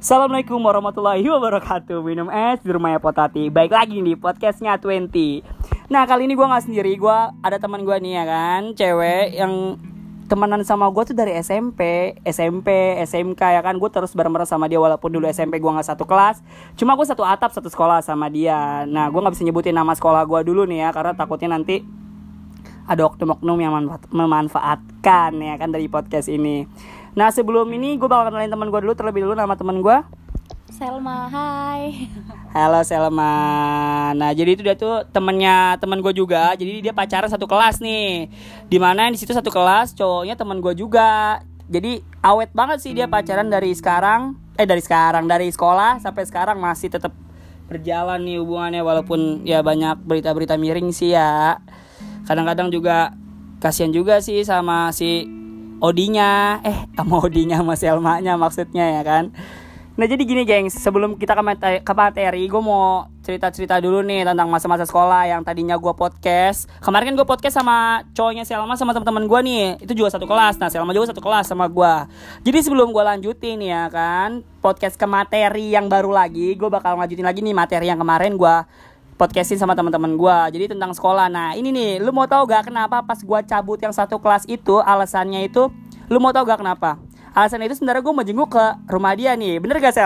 [0.00, 2.00] Assalamualaikum warahmatullahi wabarakatuh.
[2.00, 5.12] Minum es di rumahnya Potati Baik lagi nih podcastnya 20
[5.92, 6.96] Nah kali ini gue gak sendiri.
[6.96, 7.12] Gue
[7.44, 8.72] ada teman gue nih ya kan?
[8.72, 9.76] Cewek yang
[10.24, 13.76] temenan sama gue tuh dari SMP SMP, SMK ya kan?
[13.76, 16.40] Gue terus bareng-bareng sama dia Walaupun dulu SMP gue gak satu kelas.
[16.80, 18.88] Cuma gue satu atap satu sekolah sama dia.
[18.88, 21.84] Nah gue gak bisa nyebutin nama sekolah gue dulu nih ya Karena takutnya nanti
[22.88, 23.74] ada oknum-oknum yang
[24.08, 26.64] memanfaatkan ya kan dari podcast ini.
[27.18, 29.98] Nah sebelum ini gue bakal kenalin teman gue dulu terlebih dulu nama teman gue.
[30.70, 32.06] Selma, hai.
[32.56, 33.34] Halo Selma.
[34.14, 36.54] Nah jadi itu dia tuh temennya teman gue juga.
[36.54, 38.30] Jadi dia pacaran satu kelas nih.
[38.70, 41.42] Di mana di situ satu kelas cowoknya teman gue juga.
[41.70, 44.38] Jadi awet banget sih dia pacaran dari sekarang.
[44.54, 47.10] Eh dari sekarang dari sekolah sampai sekarang masih tetap
[47.70, 51.62] berjalan nih hubungannya walaupun ya banyak berita-berita miring sih ya
[52.26, 53.14] kadang-kadang juga
[53.62, 55.22] kasihan juga sih sama si
[55.80, 56.60] Odinya.
[56.62, 59.32] Eh sama Odinya sama Selmanya maksudnya ya kan?
[60.00, 64.24] Nah jadi gini gengs, sebelum kita ke materi, ke materi gue mau cerita-cerita dulu nih
[64.24, 66.72] tentang masa-masa sekolah yang tadinya gue podcast.
[66.80, 70.56] Kemarin kan gue podcast sama cowoknya Selma sama teman-teman gue nih, itu juga satu kelas.
[70.56, 71.94] Nah Selma juga satu kelas sama gue
[72.48, 77.28] Jadi sebelum gue lanjutin ya kan, podcast ke materi yang baru lagi Gue bakal lanjutin
[77.28, 78.56] lagi nih materi yang kemarin gue
[79.20, 81.28] podcastin sama teman-teman gue jadi tentang sekolah.
[81.28, 84.80] Nah ini nih lu mau tau gak kenapa pas gue cabut yang satu kelas itu
[84.80, 85.68] alasannya itu?
[86.08, 86.96] Lu mau tau gak kenapa?
[87.36, 89.60] Alasannya itu sebenarnya gue mau jenguk ke rumah dia nih.
[89.60, 90.04] Bener gak sih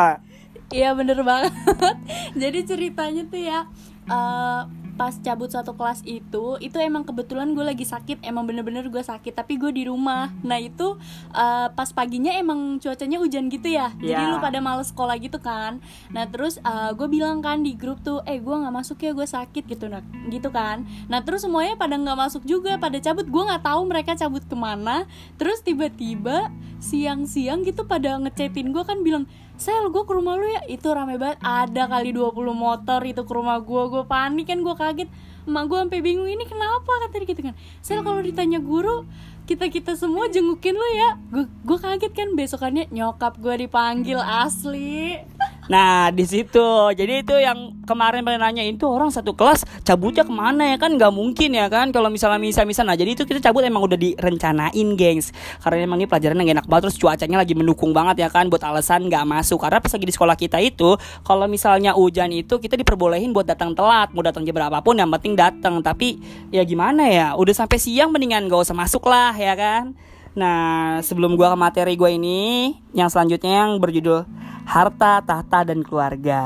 [0.75, 1.55] iya bener banget.
[2.43, 3.71] Jadi ceritanya tuh ya
[4.11, 9.03] uh, pas cabut satu kelas itu itu emang kebetulan gue lagi sakit emang bener-bener gue
[9.03, 10.31] sakit tapi gue di rumah.
[10.47, 10.97] Nah itu
[11.35, 14.19] uh, pas paginya emang cuacanya hujan gitu ya yeah.
[14.19, 15.83] jadi lu pada males sekolah gitu kan.
[16.15, 19.27] Nah terus uh, gue bilang kan di grup tuh eh gue nggak masuk ya gue
[19.27, 20.87] sakit gitu nah gitu kan.
[21.11, 23.27] Nah terus semuanya pada nggak masuk juga pada cabut.
[23.27, 25.05] Gue nggak tahu mereka cabut ke mana.
[25.37, 26.49] Terus tiba-tiba
[26.85, 30.63] siang-siang gitu pada ngechatin gue kan bilang sel gue ke rumah lu ya?
[30.67, 31.39] Itu rame banget.
[31.41, 35.09] Ada kali 20 motor itu ke rumah gue gue panik kan gue kaget.
[35.45, 36.89] Emak gue sampai bingung ini kenapa?
[37.09, 37.55] kata dia gitu kan.
[37.85, 39.05] Sel kalau ditanya guru
[39.45, 41.11] kita kita semua jengukin lu ya.
[41.31, 45.21] Gue gue kaget kan besokannya nyokap gue dipanggil asli
[45.69, 46.69] Nah di situ.
[46.93, 50.77] Jadi itu yang kemarin pada nanya itu orang satu kelas cabutnya ke mana ya?
[50.77, 53.85] Kan nggak mungkin ya kan kalau misalnya misal misal nah jadi itu kita cabut emang
[53.85, 55.33] udah direncanain gengs.
[55.65, 58.61] Karena emang ini pelajaran yang enak banget terus cuacanya lagi mendukung banget ya kan buat
[58.61, 59.65] alasan nggak masuk.
[59.65, 63.73] Karena pas lagi di sekolah kita itu kalau misalnya hujan itu kita diperbolehin buat datang
[63.73, 64.13] telat.
[64.13, 65.81] Mau datang jam berapapun yang penting datang.
[65.81, 66.21] Tapi
[66.53, 69.97] ya gimana ya udah sampai siang mendingan gak usah masuk lah ya kan?
[70.35, 74.27] Nah, sebelum gua ke materi gue ini, yang selanjutnya yang berjudul
[74.65, 76.41] harta, tahta dan keluarga.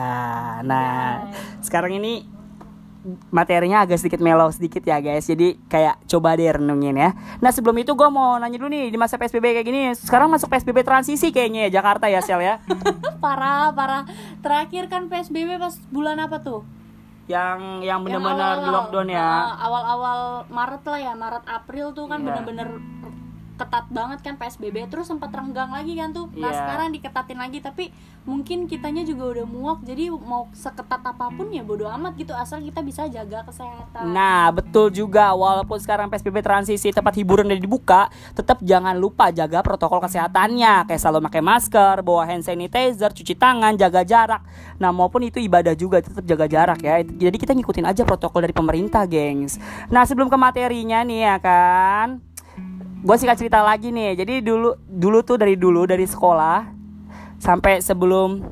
[0.62, 1.30] Nah,
[1.64, 2.26] sekarang ini
[3.32, 5.24] materinya agak sedikit mellow sedikit ya guys.
[5.24, 7.10] Jadi kayak coba deh renungin ya.
[7.40, 10.50] Nah, sebelum itu gua mau nanya dulu nih di masa PSBB kayak gini, sekarang masuk
[10.50, 12.60] PSBB transisi kayaknya ya Jakarta ya, Sel ya.
[13.24, 14.04] parah, parah.
[14.44, 16.66] Terakhir kan PSBB pas bulan apa tuh?
[17.28, 22.26] yang yang benar-benar lockdown ya awal-awal Maret lah ya Maret April tuh kan yeah.
[22.32, 22.68] benar-benar
[23.58, 26.30] ketat banget kan PSBB terus sempat renggang lagi kan tuh.
[26.38, 26.56] Nah yeah.
[26.56, 27.90] sekarang diketatin lagi tapi
[28.22, 32.62] mungkin kitanya juga udah muak jadi mau seketat apa pun ya bodo amat gitu asal
[32.62, 34.14] kita bisa jaga kesehatan.
[34.14, 38.02] Nah betul juga walaupun sekarang PSBB transisi tempat hiburan udah dibuka
[38.38, 40.86] tetap jangan lupa jaga protokol kesehatannya.
[40.86, 44.42] Kayak selalu pakai masker bawa hand sanitizer cuci tangan jaga jarak.
[44.78, 47.02] Nah maupun itu ibadah juga tetap jaga jarak ya.
[47.02, 49.58] Jadi kita ngikutin aja protokol dari pemerintah gengs.
[49.90, 52.27] Nah sebelum ke materinya nih ya kan
[52.98, 54.18] gue singkat cerita lagi nih.
[54.18, 56.66] Jadi dulu dulu tuh dari dulu dari sekolah
[57.38, 58.42] sampai sebelum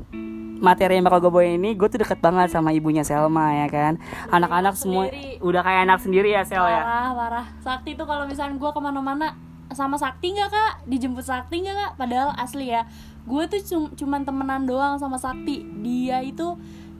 [0.56, 3.98] materi yang bakal gue bawa ini gue tuh deket banget sama ibunya Selma ya kan?
[4.32, 5.10] Anak-anak semua
[5.42, 6.82] udah kayak anak sendiri ya Sel ya?
[6.82, 7.46] Parah parah.
[7.60, 9.36] Sakti tuh kalau misalnya gue ke mana-mana
[9.74, 10.72] sama Sakti nggak kak?
[10.86, 11.90] Dijemput Sakti nggak kak?
[11.98, 12.86] Padahal asli ya.
[13.26, 13.58] Gue tuh
[13.98, 15.66] cuman temenan doang sama Sakti.
[15.82, 16.54] Dia itu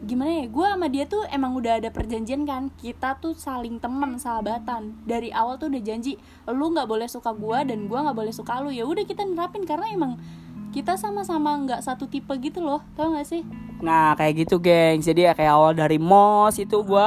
[0.06, 4.17] gimana ya gue sama dia tuh emang udah ada perjanjian kan kita tuh saling temen
[4.17, 4.94] sahabatan.
[5.03, 6.15] Dari awal tuh udah janji
[6.47, 8.70] lu nggak boleh suka gue dan gue nggak boleh suka lu.
[8.70, 10.17] Ya udah kita nerapin karena emang
[10.70, 13.43] kita sama-sama nggak satu tipe gitu loh tau gak sih?
[13.82, 17.06] Nah kayak gitu geng jadi ya kayak awal dari mos itu gue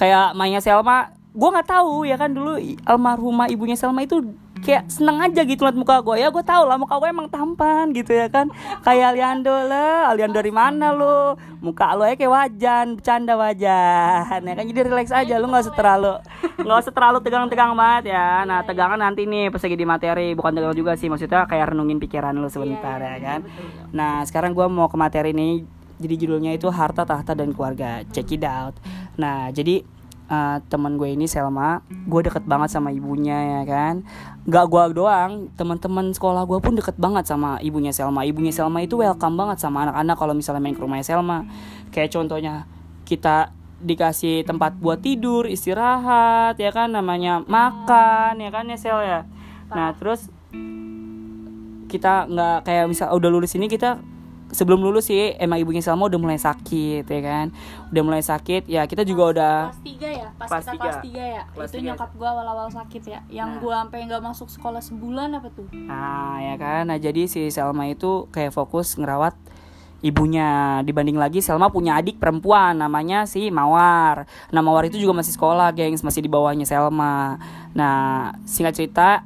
[0.00, 1.12] kayak mainnya Selma.
[1.30, 2.56] Gue nggak tahu ya kan dulu
[2.88, 4.24] almarhumah ibunya Selma itu
[4.60, 7.90] kayak seneng aja gitu liat muka gue ya gue tau lah muka gue emang tampan
[7.96, 8.52] gitu ya kan.
[8.84, 14.54] Kayak Aliando lah Aliando dari mana lo muka lo ya kayak wajan bercanda wajan ya
[14.54, 14.64] kan.
[14.68, 16.14] Jadi relax aja lo nggak usah terlalu
[16.60, 18.44] nggak usah terlalu tegang-tegang banget ya.
[18.44, 21.98] Nah tegangan nanti nih pas lagi di materi bukan tegang juga sih maksudnya kayak renungin
[21.98, 23.40] pikiran lo sebentar ya kan.
[23.90, 25.66] nah sekarang gue mau ke materi nih
[26.00, 28.72] jadi judulnya itu harta tahta dan keluarga check it out.
[29.20, 29.84] Nah jadi
[30.30, 31.82] uh, teman gue ini Selma.
[32.06, 34.06] Gue deket banget sama ibunya ya kan?
[34.46, 35.50] Gak gue doang.
[35.58, 38.22] Teman-teman sekolah gue pun deket banget sama ibunya Selma.
[38.22, 41.44] Ibunya Selma itu welcome banget sama anak-anak kalau misalnya main ke rumahnya Selma.
[41.90, 42.64] Kayak contohnya
[43.04, 43.50] kita
[43.80, 46.94] dikasih tempat buat tidur istirahat ya kan?
[46.94, 49.26] Namanya makan ya kan ya Sel ya?
[49.74, 50.30] Nah terus
[51.90, 53.98] kita nggak kayak misal udah lulus ini kita
[54.50, 57.46] sebelum lulus sih emang ibunya Salma udah mulai sakit ya kan?
[57.88, 60.28] Udah mulai sakit ya kita juga pas, udah kelas tiga ya?
[60.34, 60.82] Pas, Kelas kita tiga.
[60.82, 61.42] kelas tiga ya?
[61.50, 63.20] Kelas itu nyokap gue awal-awal sakit ya.
[63.26, 63.60] Yang Nah.
[63.60, 65.66] gue sampai nggak masuk sekolah sebulan apa tuh?
[65.72, 66.82] Nah ya kan?
[66.84, 69.38] Nah jadi si Selma itu kayak fokus ngerawat
[70.00, 70.80] ibunya.
[70.80, 74.24] Dibanding lagi Selma punya adik perempuan namanya si Mawar.
[74.48, 77.36] Nah Mawar itu juga masih sekolah gengs masih di bawahnya Selma.
[77.76, 79.22] Nah singkat cerita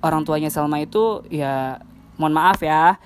[0.00, 1.78] orang tuanya Selma itu ya
[2.16, 2.96] mohon maaf ya.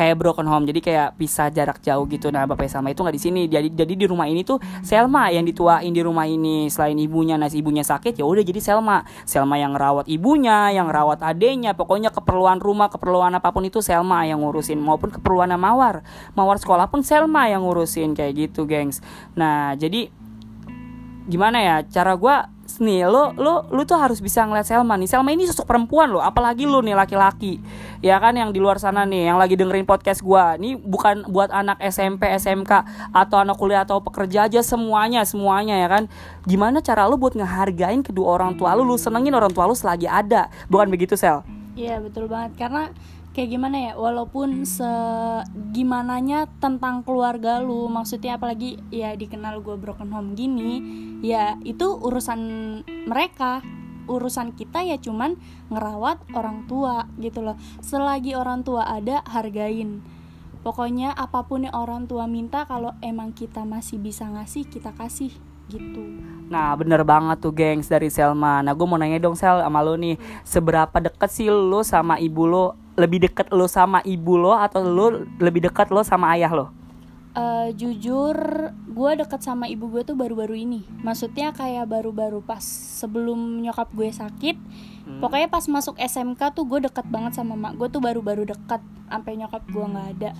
[0.00, 0.64] Kayak broken home.
[0.64, 2.32] Jadi kayak pisah jarak jauh gitu.
[2.32, 3.42] Nah bapak Selma itu nggak di sini.
[3.52, 6.72] Jadi jadi di rumah ini tuh Selma yang dituain di rumah ini.
[6.72, 9.04] Selain ibunya nah ibunya sakit ya udah jadi Selma.
[9.28, 14.24] Selma yang rawat ibunya yang rawat adenya pokoknya keperluan rumah keperluan apa pun itu Selma
[14.24, 14.80] yang ngurusin.
[14.80, 16.00] Maupun keperluan Mawar.
[16.32, 19.04] Mawar sekolah pun Selma yang ngurusin kayak gitu gengs.
[19.36, 20.08] Nah jadi
[21.28, 21.76] gimana ya?
[21.84, 22.48] Cara gua
[22.80, 25.04] nih lo lo lu tuh harus bisa ngeliat Selma nih.
[25.04, 27.60] Selma ini sosok perempuan lo apalagi lo nih laki-laki.
[28.00, 30.56] Ya kan yang di luar sana nih yang lagi dengerin podcast gua.
[30.56, 32.72] Ini bukan buat anak SMP SMK
[33.12, 36.08] atau anak kuliah atau pekerja aja semuanya semuanya ya kan?
[36.48, 38.82] Gimana cara lo buat ngehargain kedua orang tua lo?
[38.82, 40.48] Lu senengin orang tua lo selagi ada.
[40.72, 41.44] Bukan begitu Sel?
[41.76, 42.56] Iya betul banget.
[42.56, 42.88] Karena
[43.40, 43.92] kayak gimana ya?
[43.96, 44.84] Walaupun se
[45.72, 50.84] gimananya tentang keluarga lu maksudnya apalagi ya dikenal gue broken home gini
[51.24, 52.40] ya itu urusan
[53.08, 53.64] mereka.
[54.04, 55.40] Urusan kita ya cuman
[55.72, 57.56] ngerawat orang tua gitu loh.
[57.80, 60.04] Selagi orang tua ada hargain.
[60.60, 65.32] Pokoknya apa pun yang orang tua minta kalau emang kita masih bisa ngasih kita kasih
[65.70, 66.02] gitu.
[66.50, 68.60] Nah bener banget tuh gengs dari Selma.
[68.60, 70.18] Nah gue mau nanya dong Sel sama lo nih.
[70.42, 75.24] Seberapa deket sih lo sama ibu lo Lebih deket lo sama ibu lo Atau lo
[75.40, 76.66] lebih dekat lo sama ayah lo?
[77.30, 78.34] Eh, jujur
[78.90, 80.82] gue deket sama ibu gue tuh baru-baru ini.
[81.00, 82.60] Maksudnya kayak baru-baru pas
[83.00, 84.56] sebelum nyokap gue sakit.
[85.22, 89.32] Pokoknya pas masuk SMK tuh gue deket banget sama mak gue tuh baru-baru deket sampai
[89.38, 90.30] nyokap gue nggak ada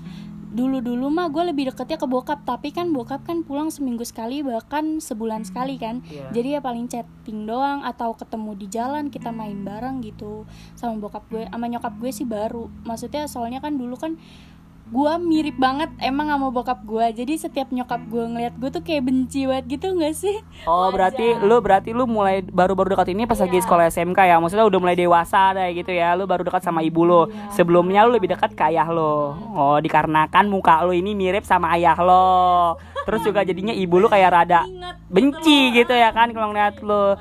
[0.50, 2.42] dulu-dulu mah gue lebih deketnya ke bokap.
[2.42, 6.02] Tapi kan bokap kan pulang seminggu sekali bahkan sebulan sekali kan.
[6.10, 6.30] Iya.
[6.34, 10.44] jadi ya paling chatting doang atau ketemu di jalan kita main bareng gitu.
[10.74, 12.66] Sama bokap gue sama nyokap gue sih baru.
[12.82, 14.18] Maksudnya soalnya kan dulu kan
[14.90, 19.06] gue mirip banget emang sama bokap gue jadi setiap nyokap gue ngeliat gue tuh kayak
[19.06, 20.36] benci banget gitu nggak sih?
[20.66, 23.62] Oh berarti lo berarti lo mulai baru-baru dekat ini pas lagi Iya.
[23.62, 24.36] sekolah SMK ya?
[24.36, 26.18] Maksudnya udah mulai dewasa deh gitu ya?
[26.18, 27.54] Lo baru dekat sama ibu lo Iya.
[27.54, 29.38] Sebelumnya lo lebih dekat ke ayah lo.
[29.54, 32.74] Oh dikarenakan muka lo ini mirip sama ayah lo
[33.10, 34.62] Terus juga jadinya ibu lo kayak rada
[35.10, 37.18] benci gitu ya kan kalau ngeliat lah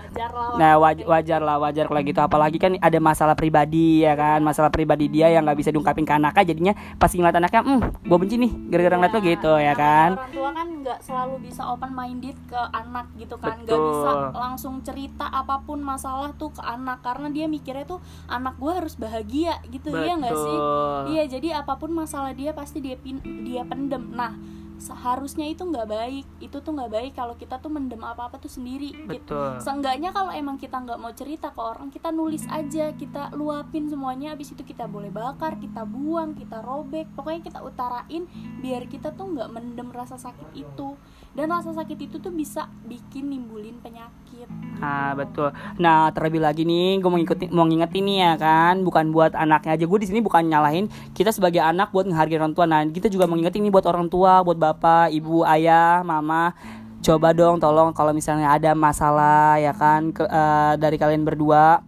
[0.62, 2.22] Nah waj- wajar lah wajar kalau gitu.
[2.22, 6.14] Apalagi kan ada masalah pribadi ya kan masalah pribadi dia yang nggak bisa diungkapin ke
[6.14, 10.10] anaknya jadinya pas ngeliat anaknya hmm gue benci nih gara-gara ngeliat lo gitu ya kan.
[10.14, 13.58] orang tua kan nggak selalu bisa open minded ke anak gitu kan.
[13.66, 13.90] Nggak Betul.
[13.90, 18.00] bisa langsung cerita apa pun masalah tuh ke anak karena dia mikirnya tuh
[18.30, 19.90] anak gue harus bahagia gitu.
[19.90, 20.58] Ya nggak sih?
[20.62, 21.02] Betul.
[21.18, 24.14] iya jadi apa pun masalah dia pasti dia pin dia pendem.
[24.14, 26.26] Nah seharusnya itu nggak baik.
[26.40, 29.36] Itu tuh nggak baik kalau kita tuh mendem apa apa tuh sendiri gitu.
[29.60, 34.34] Seenggaknya kalau emang kita nggak mau cerita ke orang kita nulis aja kita luapin semuanya
[34.34, 37.12] habis itu kita boleh bakar kita buang kita robek.
[37.14, 38.24] Pokoknya kita utarain
[38.64, 40.96] biar kita tuh nggak mendem rasa sakit itu
[41.40, 44.20] dan rasa sakit itu tuh bisa bikin nimbulin penyakit
[44.80, 45.52] Ah betul.
[45.76, 49.76] Nah terlebih lagi nih, gue mau ngikutin, mau ngingetin nih ya kan, bukan buat anaknya
[49.76, 49.86] aja.
[49.88, 52.64] Gue di sini bukan nyalahin kita sebagai anak buat ngehargain orang tua.
[52.64, 56.56] Nah kita juga mau ngingetin nih buat orang tua, buat bapak, ibu, ayah, mama.
[57.04, 61.84] Coba dong, tolong kalau misalnya ada masalah ya kan ke- eh, dari kalian berdua,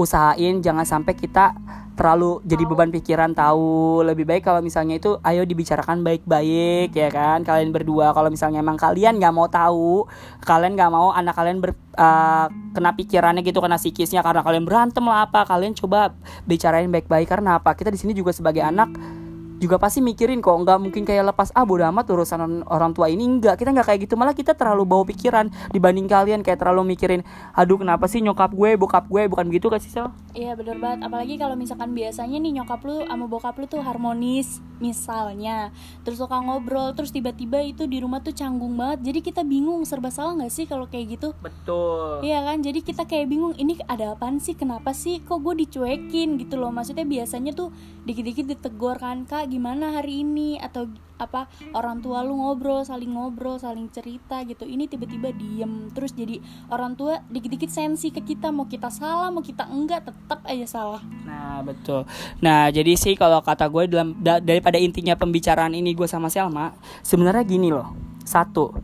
[0.00, 1.52] usahain jangan sampai kita
[2.00, 4.00] terlalu jadi beban pikiran tahu.
[4.00, 7.44] Lebih baik kalau misalnya itu ayo dibicarakan baik-baik ya kan?
[7.44, 10.08] Kalian berdua kalau misalnya emang kalian nggak mau tahu
[10.40, 15.04] kalian nggak mau anak kalian ber, uh, kena pikirannya gitu kena psikisnya karena kalian berantem
[15.04, 16.16] lah apa kalian coba
[16.48, 17.28] bicarain baik-baik.
[17.28, 17.76] Karena apa?
[17.76, 19.19] Kita di sini juga sebagai anak
[19.60, 20.56] juga pasti mikirin kok.
[20.56, 23.28] Nggak mungkin kayak lepas ah bodo amat urusan orang tua ini.
[23.28, 24.16] Enggak kita nggak kayak gitu.
[24.16, 27.20] Malah kita terlalu bawa pikiran dibanding kalian kayak terlalu mikirin
[27.52, 29.28] aduh kenapa sih nyokap gue bokap gue?
[29.28, 30.08] Bukan begitu kan sih Sel?
[30.32, 31.04] Iya bener banget.
[31.04, 35.68] Apalagi kalau misalkan biasanya nih nyokap lu sama bokap lu tuh harmonis misalnya.
[36.02, 39.12] Terus suka ngobrol terus tiba-tiba itu di rumah tuh canggung banget.
[39.12, 41.36] Jadi kita bingung serba salah nggak sih kalau kayak gitu?
[41.44, 42.24] Betul.
[42.24, 46.40] Iya kan, jadi kita kayak bingung ini ada apaan sih, kenapa sih kok gue dicuekin?
[46.40, 46.72] Gitu loh.
[46.72, 47.68] Maksudnya biasanya tuh
[48.08, 50.86] dikit-dikit ditegur kan Kak gimana hari ini Atau
[51.20, 56.40] apa orang tua lu ngobrol saling ngobrol saling cerita gitu ini tiba-tiba diem terus jadi
[56.72, 61.04] orang tua dikit-dikit sensi ke kita mau kita salah mau kita enggak tetap aja salah
[61.30, 62.08] Nah betul.
[62.40, 66.74] Nah jadi sih kalau kata gue dalam da- daripada intinya pembicaraan ini gue sama Selma,
[67.04, 67.92] sebenarnya gini loh.
[68.26, 68.74] Satu,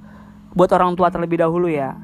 [0.54, 1.94] buat orang tua terlebih dahulu ya.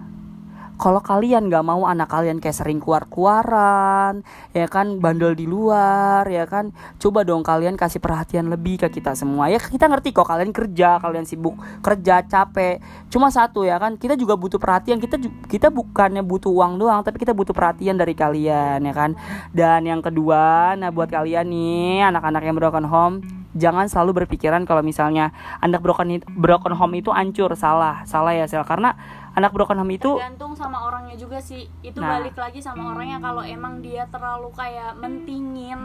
[0.82, 6.42] Kalau kalian nggak mau anak kalian kayak sering keluar-keluaran, ya kan bandel di luar, ya
[6.50, 9.46] kan, coba dong kalian kasih perhatian lebih ke kita semua.
[9.46, 11.54] Ya kita ngerti kok kalian kerja, kalian sibuk
[11.86, 12.82] kerja, capek.
[13.14, 14.98] Cuma satu ya kan, kita juga butuh perhatian.
[14.98, 19.14] Kita kita bukannya butuh uang doang, tapi kita butuh perhatian dari kalian, ya kan.
[19.54, 23.22] Dan yang kedua, nah buat kalian nih anak-anak yang broken home,
[23.54, 25.30] jangan selalu berpikiran kalau misalnya
[25.62, 28.66] anak broken broken home itu hancur, salah, salah ya sel.
[28.66, 28.98] Karena
[29.32, 32.20] anak broken home itu tergantung sama orangnya juga sih itu Nah.
[32.20, 35.80] balik lagi sama orangnya kalau emang dia terlalu kayak mentingin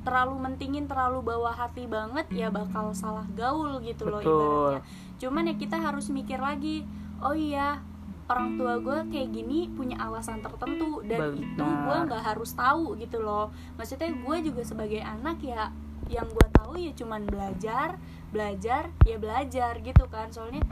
[0.00, 4.32] terlalu mentingin terlalu bawa hati banget ya bakal salah gaul gitu loh Betul.
[4.32, 4.80] ibaratnya
[5.20, 6.88] cuman ya kita harus mikir lagi
[7.20, 7.84] oh iya
[8.30, 11.84] orang tua gue kayak gini punya alasan tertentu dan itu Benar.
[11.84, 15.68] gue nggak harus tahu gitu loh maksudnya gue juga sebagai anak ya
[16.08, 20.62] yang gue tahu ya cuman belajar belajar ya belajar gitu kan soalnya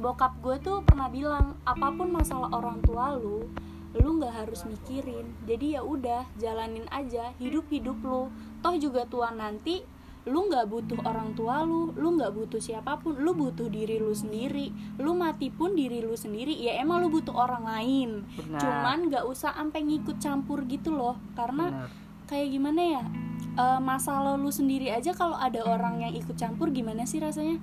[0.00, 3.44] bokap gue tuh pernah bilang apa pun masalah orang tua lu
[3.96, 5.32] lu nggak harus mikirin.
[5.48, 8.28] Jadi ya udah jalanin aja hidup hidup lu.
[8.60, 9.80] Toh juga tua nanti
[10.28, 14.12] lu nggak butuh orang tua lu lu nggak butuh siapa pun lu butuh diri lu
[14.12, 14.70] sendiri.
[15.00, 18.10] Lu mati pun diri lu sendiri ya emang lu butuh orang lain.
[18.36, 18.60] Benar.
[18.60, 21.88] cuman nggak usah sampai ngikut campur gitu loh karena Benar.
[22.28, 23.02] kayak gimana ya
[23.56, 27.56] eh, masalah lu sendiri aja kalau ada orang yang ikut campur gimana sih rasanya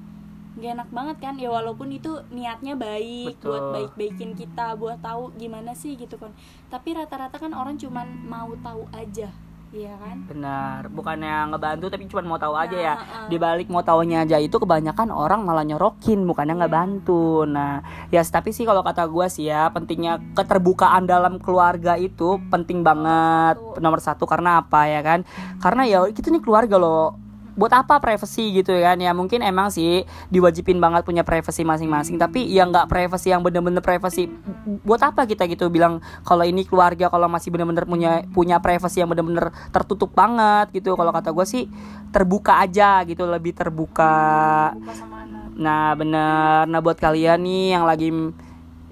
[0.56, 3.52] gak enak banget kan ya walaupun itu niatnya baik Betul.
[3.52, 6.32] buat baik-baikin kita buat tahu gimana sih gitu kan
[6.72, 9.28] tapi rata-rata kan orang cuman mau tahu aja
[9.76, 12.96] iya kan Benar, bukannya ngebantu tapi cuma mau tahu aja ya.
[12.96, 13.28] Nah, uh-uh.
[13.28, 17.44] Di balik mau taunya aja itu kebanyakan orang malah nyorokin, bukannya nggak bantu.
[17.44, 22.88] Nah, ya tapi sih kalau kata gua sih ya pentingnya keterbukaan dalam keluarga itu penting
[22.88, 25.28] banget nomor satu karena apa ya kan?
[25.60, 27.25] Karena ya kita nih keluarga loh.
[27.56, 32.44] Buat apa privacy gitu kan ya mungkin emang sih diwajibin banget punya privacy masing-masing tapi
[32.52, 34.28] ya nggak privacy yang bener-bener privacy
[34.84, 39.08] buat apa kita gitu bilang kalau ini keluarga kalau masih bener-bener punya punya privacy yang
[39.08, 41.64] bener-bener tertutup banget gitu kalau kata gue sih
[42.12, 44.76] terbuka aja gitu lebih terbuka
[45.56, 48.12] nah bener nah buat kalian nih yang lagi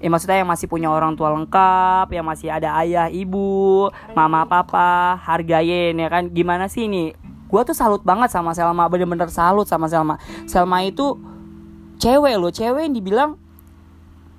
[0.04, 5.16] Ya maksudnya yang masih punya orang tua lengkap, yang masih ada ayah, ibu, mama, papa,
[5.24, 6.28] hargain ya kan.
[6.28, 7.16] Gimana sih ini?
[7.54, 10.18] Gua tuh salut banget sama Selma, bener-bener salut sama Selma.
[10.50, 11.14] Selma itu
[12.02, 13.30] cewek loh, cewek yang dibilang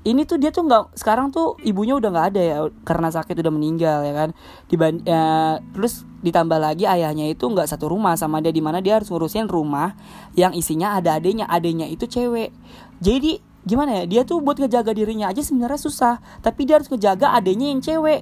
[0.03, 3.53] ini tuh dia tuh nggak sekarang tuh ibunya udah nggak ada ya karena sakit udah
[3.55, 4.29] meninggal ya kan?
[4.67, 5.23] Diban ya,
[5.71, 9.47] terus ditambah lagi ayahnya itu nggak satu rumah sama dia di mana dia harus ngurusin
[9.47, 9.95] rumah
[10.35, 12.51] yang isinya ada adenya adenya itu cewek.
[12.99, 17.33] Jadi gimana ya dia tuh buat ngejaga dirinya aja sebenarnya susah tapi dia harus ngejaga
[17.33, 18.21] adenya yang cewek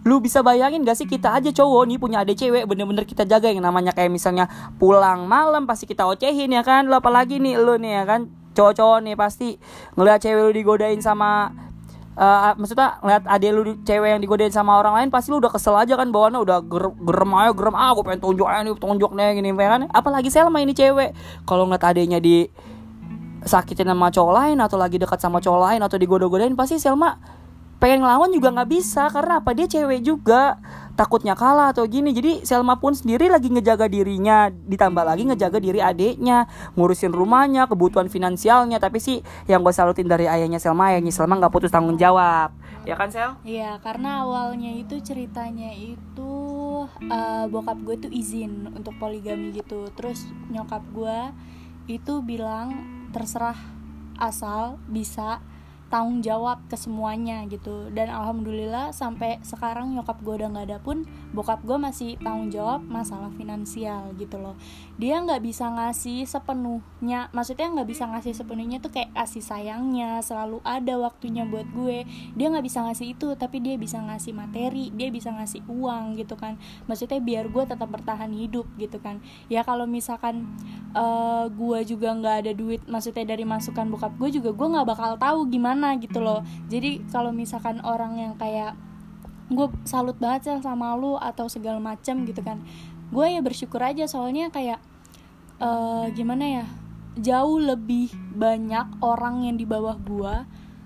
[0.00, 3.52] lu bisa bayangin gak sih kita aja cowok nih punya adik cewek bener-bener kita jaga
[3.52, 4.48] yang namanya kayak misalnya
[4.80, 6.88] pulang malam pasti kita ocehin ya kan.
[6.88, 8.32] Lu apalagi nih lu nih ya kan.
[8.56, 9.48] Cowok-cowok nih pasti
[9.94, 11.52] ngeliat cewek lu digodain sama
[12.16, 15.76] eh, maksudnya ngeliat adek lu cewek yang digodain sama orang lain pasti lu udah kesel
[15.76, 17.74] aja kan bawaannya udah ger gerem aja gerem.
[17.76, 19.80] Ah gue pengen tunjuk aja nih tunjuk nih gini ya kan.
[19.92, 21.12] Apalagi Selma ini cewek
[21.44, 22.48] kalau ngeliat adeknya di
[23.44, 27.39] sakitin sama cowok lain atau lagi dekat sama cowok lain atau digoda-godain pasti Selma
[27.80, 29.56] pengen ngelawan juga nggak bisa karena apa?
[29.56, 30.60] Dia cewek juga.
[30.94, 32.12] Takutnya kalah atau gini.
[32.12, 34.52] Jadi Selma pun sendiri lagi ngejaga dirinya.
[34.52, 36.44] Ditambah lagi ngejaga diri adiknya.
[36.76, 38.76] Ngurusin rumahnya kebutuhan finansialnya.
[38.76, 42.52] Tapi sih yang gue salutin dari ayahnya Selma ayahnya Selma nggak putus tanggung jawab.
[42.84, 43.32] Ya kan Sel?
[43.48, 46.32] Iya, karena awalnya itu ceritanya itu
[47.00, 49.88] eh, bokap gue tuh izin untuk poligami gitu.
[49.96, 51.18] Terus nyokap gue
[51.88, 52.76] itu bilang
[53.16, 53.56] terserah
[54.20, 55.40] asal bisa
[55.90, 57.90] tanggung jawab ke semuanya gitu.
[57.90, 61.02] Dan alhamdulillah sampai sekarang nyokap gue udah nggak ada pun
[61.34, 64.54] bokap gue masih tanggung jawab masalah finansial gitu loh.
[65.02, 70.62] Dia nggak bisa ngasih sepenuhnya maksudnya nggak bisa ngasih sepenuhnya tuh kayak kasih sayangnya selalu
[70.62, 72.06] ada waktunya buat gue.
[72.38, 76.38] Dia nggak bisa ngasih itu tapi dia bisa ngasih materi dia bisa ngasih uang gitu
[76.38, 76.54] kan.
[76.86, 79.18] Maksudnya biar gue tetap bertahan hidup gitu kan.
[79.50, 80.54] Ya kalau misalkan
[80.94, 85.18] eh, gue juga nggak ada duit maksudnya dari masukan bokap gue juga gue nggak bakal
[85.18, 86.44] tahu gimana gitu loh.
[86.68, 88.76] Jadi kalau misalkan orang yang kayak
[89.50, 92.62] gue salut banget Sel, sama lu atau segala macam gitu kan
[93.10, 94.06] gue ya bersyukur aja.
[94.06, 94.78] Soalnya kayak
[95.60, 96.64] eh gimana ya
[97.18, 100.34] jauh lebih banyak orang yang di bawah gue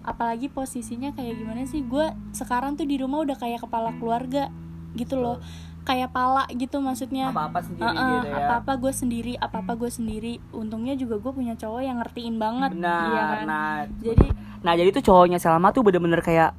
[0.04, 1.84] apalagi posisinya kayak gimana sih.
[1.84, 4.48] Gue sekarang tuh di rumah udah kayak kepala keluarga
[4.94, 5.42] gitu loh
[5.84, 7.30] kayak pala gitu maksudnya.
[7.30, 8.36] Apa-apa sendiri Heeh, gitu ya.
[8.48, 10.32] apa-apa gue sendiri apa-apa gue sendiri.
[10.50, 12.70] Untungnya juga gue punya cowok yang ngertiin banget.
[12.74, 13.44] Benar iya kan?
[13.46, 14.26] nah jadi
[14.64, 16.56] nah jadi tuh cowoknya Selma tuh bener-bener kayak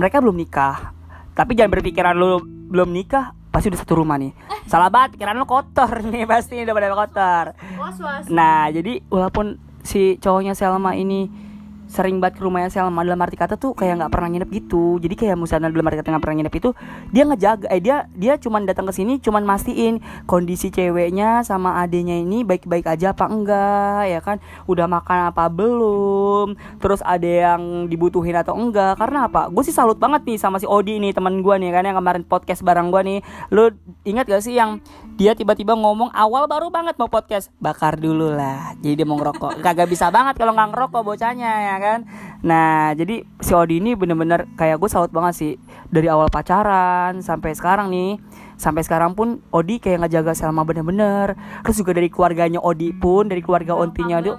[0.00, 0.96] mereka belum nikah.
[1.36, 2.40] Tapi jangan berpikiran lu
[2.72, 4.32] belum nikah pasti udah satu rumah nih.
[4.70, 7.44] Salah banget pikiran lu kotor nih pasti udah pada kotor.
[7.76, 8.24] Was was.
[8.30, 11.49] Nah, jadi walaupun si cowoknya Selma ini
[11.90, 15.02] sering banget ke rumahnya Selma dalam arti kata tuh kayak nggak pernah nginep gitu.
[15.02, 16.70] Jadi kayak misalnya dalam arti kata nggak pernah nginep itu
[17.10, 19.98] dia ngejaga eh dia dia cuman datang ke sini cuman mastiin
[20.30, 24.38] kondisi ceweknya sama adenya ini baik-baik aja apa enggak ya kan.
[24.70, 26.54] Udah makan apa belum?
[26.78, 28.94] Terus ada yang dibutuhin atau enggak?
[28.94, 29.50] Karena apa?
[29.50, 32.22] Gue sih salut banget nih sama si Odi nih teman gue nih kan yang kemarin
[32.22, 33.18] podcast bareng gue nih.
[33.50, 33.74] Lu
[34.06, 34.78] ingat gak sih yang
[35.18, 39.60] dia tiba-tiba ngomong awal baru banget mau podcast bakar dulu lah jadi dia mau ngerokok
[39.60, 42.04] kagak bisa banget kalau nggak ngerokok bocahnya ya kan?
[42.44, 45.52] Nah jadi si Odi ini bener-bener kayak gue salut banget sih.
[45.88, 48.20] Dari awal pacaran sampai sekarang nih.
[48.60, 51.32] Sampai sekarang pun Odi kayak ngejaga Selma bener-bener.
[51.64, 54.36] Terus juga dari keluarganya Odi pun dari keluarga ontinya dia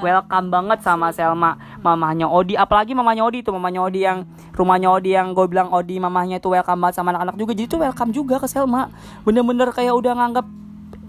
[0.00, 1.60] welcome banget sama Selma.
[1.84, 3.52] Mamahnya Odi apalagi mamanya Odi tuh.
[3.52, 4.24] Mamanya Odi yang
[4.56, 7.52] rumahnya Odi yang gue bilang Odi mamahnya tuh welcome banget sama anak-anak juga.
[7.52, 8.88] Jadi tuh welcome juga ke Selma.
[9.28, 10.61] Bener-bener kayak udah nganggap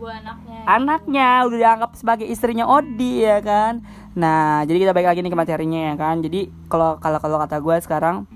[0.03, 3.79] gue anaknya anaknya udah dianggap sebagai istrinya Odi ya kan?
[4.19, 6.19] Nah jadi kita balik lagi nih ke materinya ya kan?
[6.19, 8.27] Jadi kalau kalau kalau kata gue sekarang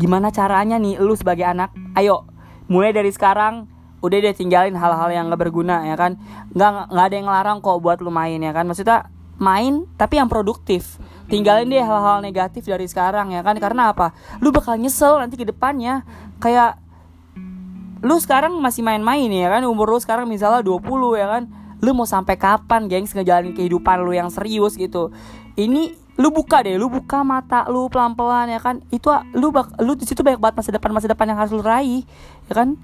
[0.00, 1.68] gimana caranya nih lu sebagai anak?
[1.92, 2.24] Ayo
[2.72, 3.68] mulai dari sekarang
[4.00, 6.16] udah deh tinggalin hal-hal yang gak berguna ya kan?
[6.56, 8.64] Nggak nggak ada yang ngelarang kok buat lu main ya kan?
[8.64, 10.96] Maksudnya main tapi yang produktif.
[11.28, 13.60] Tinggalin deh hal-hal negatif dari sekarang ya kan?
[13.60, 14.16] Karena apa?
[14.40, 16.08] Lu bakal nyesel nanti ke depannya.
[16.40, 16.80] Kayak
[18.00, 19.64] lu sekarang masih main-main ya kan?
[19.68, 21.42] Umur lu sekarang misalnya 20 ya kan?
[21.80, 25.12] Lu mau sampai kapan gengs ngejalanin kehidupan lu yang serius gitu?
[25.56, 28.80] Ini lu buka deh lu buka mata lu pelan-pelan ya kan?
[28.92, 31.64] Itu lu bak lu di situ banyak banget masa depan masa depan yang harus lu
[31.64, 32.04] raih
[32.48, 32.76] ya kan?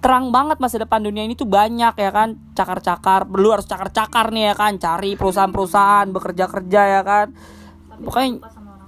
[0.00, 2.36] Terang banget masa depan dunia ini tuh banyak ya kan?
[2.56, 4.72] Cakar-cakar lu harus cakar-cakar nih ya kan?
[4.80, 7.26] Cari perusahaan-perusahaan bekerja kerja ya kan?
[8.00, 8.40] Pokoknya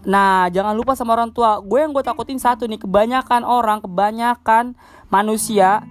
[0.02, 1.62] Nah, jangan lupa sama orang tua.
[1.62, 4.74] Gue yang gue takutin satu nih, kebanyakan orang, kebanyakan
[5.12, 5.84] manusia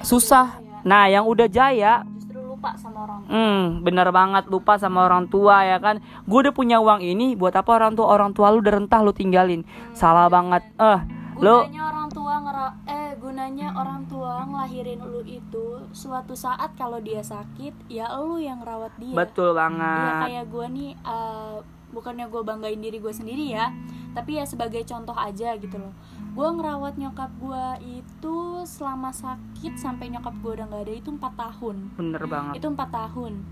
[0.00, 0.64] susah.
[0.88, 5.68] Nah, yang udah jaya, justru lupa sama orang hmm, bener banget lupa sama orang tua
[5.68, 6.00] ya kan.
[6.24, 9.12] Gue udah punya uang ini, buat apa orang tua orang tua lu udah rentah lu
[9.12, 9.68] tinggalin.
[9.92, 10.64] Salah banget.
[10.80, 11.00] Eh,
[11.38, 16.98] lu gunanya orang tua ngera eh gunanya orang tua ngelahirin lu itu suatu saat kalau
[16.98, 20.22] dia sakit ya lu yang rawat dia betul ya banget.
[20.26, 21.56] kayak gue nih eh,
[21.94, 23.70] bukannya gue banggain diri gue sendiri ya
[24.18, 25.94] tapi ya sebagai contoh aja gitu loh
[26.38, 27.66] gue ngerawat nyokap gue
[27.98, 31.76] itu selama sakit sampai nyokap gue udah nggak ada itu empat tahun.
[31.98, 32.62] Bener banget.
[32.62, 33.42] itu empat tahun.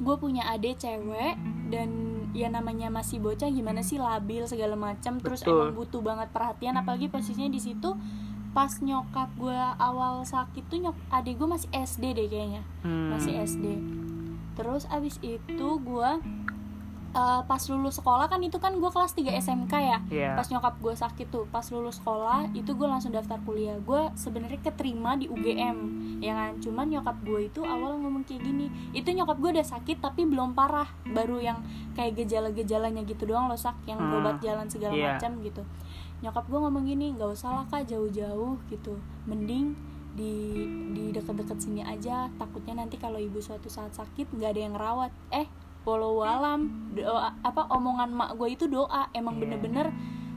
[0.00, 1.36] Gue punya adik cewek
[1.68, 1.88] dan
[2.32, 5.20] ya namanya masih bocah gimana sih labil segala macam.
[5.20, 7.92] Terus emang butuh banget perhatian apalagi posisinya di situ.
[8.56, 12.64] Pas nyokap gue awal sakit tuh nyok adik gue masih SD deh kayaknya.
[12.80, 13.12] Hmm.
[13.12, 13.66] masih SD
[14.56, 16.10] terus abis itu gue
[17.16, 19.98] eh, pas lulus sekolah kan itu kan gue kelas 3 SMK ya.
[20.06, 20.30] Iya.
[20.34, 23.80] pas nyokap gue sakit tuh pas lulus sekolah itu gue langsung daftar kuliah.
[23.80, 25.76] Gue sebenarnya keterima di UGM
[26.20, 26.52] ya kan?
[26.58, 28.68] Cuman nyokap gue itu awal ngomong kayak gini.
[28.92, 30.92] Itu nyokap gue udah sakit tapi belum parah.
[31.06, 34.12] Baru yang kayak gejala-gejalanya gitu doang loh sak yang Hmm.
[34.12, 35.16] berobat jalan segala Iya.
[35.16, 35.62] macam gitu.
[36.18, 38.92] Nyokap gue ngomong gini nggak usah lah kak jauh-jauh gitu.
[39.24, 39.72] Mending
[40.12, 42.28] di di deket-deket sini aja.
[42.34, 45.12] Takutnya nanti kalau ibu suatu saat sakit nggak ada yang ngerawat.
[45.30, 45.44] Eh
[45.86, 49.40] walau alam doa apa omongan mak gue itu doa emang Iya.
[49.46, 49.86] bener-bener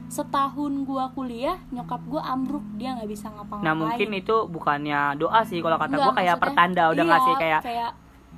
[0.06, 5.40] setahun gue kuliah nyokap gue ambruk dia nggak bisa ngapa-ngapain Nah, mungkin itu bukannya doa
[5.42, 7.90] sih kalau kata gue kayak pertanda udah iya, ngasih kayak kayak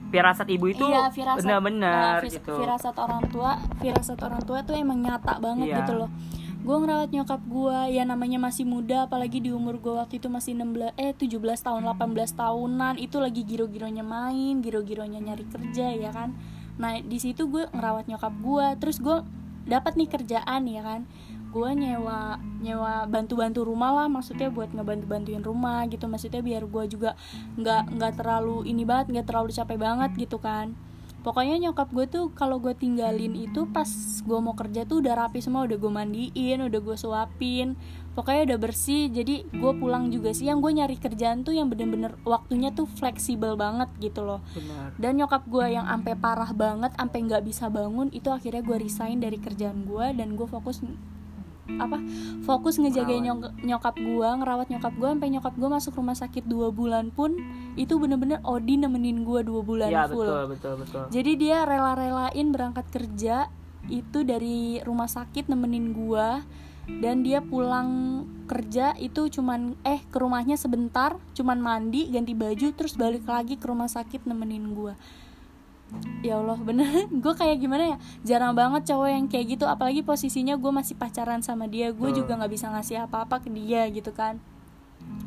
[0.04, 2.52] firasat ibu itu iya, firasat, bener-bener eh, fis- gitu.
[2.56, 5.78] firasat orang tua firasat orang tua tuh emang nyata banget Iya.
[5.80, 6.10] gitu loh
[6.62, 10.54] gue ngerawat nyokap gue ya namanya masih muda apalagi di umur gue waktu itu masih
[10.54, 11.26] 16 eh 17
[11.58, 16.36] tahun 18 tahunan itu lagi giro-gironya main giro-gironya nyari kerja ya kan
[16.80, 18.66] nah di situ gue ngerawat nyokap gue.
[18.80, 19.24] Terus gue
[19.68, 21.00] dapat nih kerjaan ya kan?
[21.52, 26.08] Gue nyewa nyewa bantu-bantu rumah lah maksudnya buat ngebantu-bantuin rumah gitu.
[26.08, 27.16] Maksudnya biar gue juga
[27.60, 30.72] nggak nggak terlalu ini banget nggak terlalu capek banget gitu kan.
[31.22, 33.86] Pokoknya nyokap gue tuh kalau gue tinggalin itu pas
[34.26, 35.68] gue mau kerja tuh udah rapi semua.
[35.68, 37.78] Udah gue mandiin udah gue suapin
[38.12, 40.44] pokoknya udah bersih jadi gue pulang juga sih.
[40.44, 44.40] Yang gue nyari kerjaan tuh yang bener-bener waktunya tuh fleksibel banget gitu loh.
[44.50, 44.92] Bener.
[44.94, 49.18] dan nyokap gue yang ampe parah banget ampe nggak bisa bangun itu akhirnya gue resign
[49.18, 50.84] dari kerjaan gue dan gue fokus
[51.72, 51.94] apa
[52.42, 56.68] fokus ngejagain nyok- nyokap gue ngerawat nyokap gue sampai nyokap gue masuk rumah sakit dua
[56.70, 57.38] bulan pun
[57.74, 60.20] itu bener-bener Odi nemenin gue dua bulan Iya, full.
[60.20, 61.04] betul, betul, betul.
[61.08, 63.46] jadi dia rela-relain berangkat kerja
[63.84, 66.42] itu dari rumah sakit nemenin gua
[67.00, 72.98] dan dia pulang kerja itu cuman eh ke rumahnya sebentar cuman mandi ganti baju terus
[72.98, 74.92] balik lagi ke rumah sakit nemenin gue
[76.24, 76.88] ya Allah bener.
[77.22, 77.96] Gue kayak gimana ya?
[78.24, 82.16] Jarang banget cowok yang kayak gitu apalagi posisinya gue masih pacaran sama dia gue Hmm.
[82.16, 84.40] juga nggak bisa ngasih apa-apa ke dia gitu kan.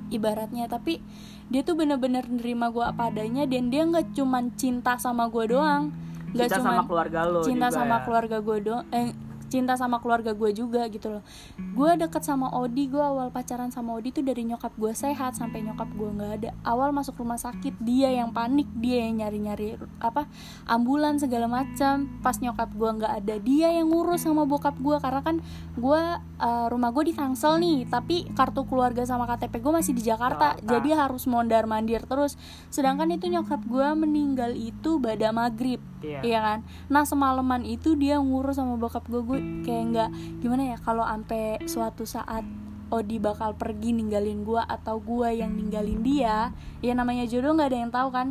[0.10, 1.06] Ibaratnya tapi
[1.50, 5.94] dia tuh bener-bener nerima gue apa adanya dan dia nggak cuman cinta sama gue doang.
[6.34, 8.02] Nggak Cinta cuman sama keluarga lo cinta juga sama ya.
[8.02, 9.10] keluarga gue doang eh
[9.56, 11.24] cinta sama keluarga gue juga gitu loh.
[11.56, 15.64] Gue deket sama Odi gue awal pacaran sama Odi tuh dari nyokap gue sehat sampai
[15.64, 16.52] nyokap gue nggak ada.
[16.68, 19.68] Awal masuk rumah sakit dia yang panik dia yang nyari nyari
[20.04, 20.28] apa
[20.68, 22.20] ambulan segala macam.
[22.20, 24.98] Pas nyokap gue nggak ada dia yang ngurus sama bokap gue.
[25.00, 25.40] Karena kan
[25.80, 26.02] gue
[26.44, 30.60] eh, rumah gue di Tangsel nih tapi kartu keluarga sama KTP gue masih di Jakarta.
[30.60, 30.68] Jakarta.
[30.68, 32.36] jadi harus mondar mandir terus.
[32.68, 36.20] Sedangkan itu nyokap gue meninggal itu pada maghrib Iya.
[36.22, 36.60] Iya kan?
[36.88, 39.22] Nah semalaman itu dia ngurus sama bokap gue.
[39.26, 42.46] Gue kayak nggak gimana ya kalau ampe suatu saat
[42.94, 46.54] Odi bakal pergi ninggalin gue atau gue yang ninggalin dia
[46.86, 48.28] ya namanya jodoh nggak ada yang tahu kan?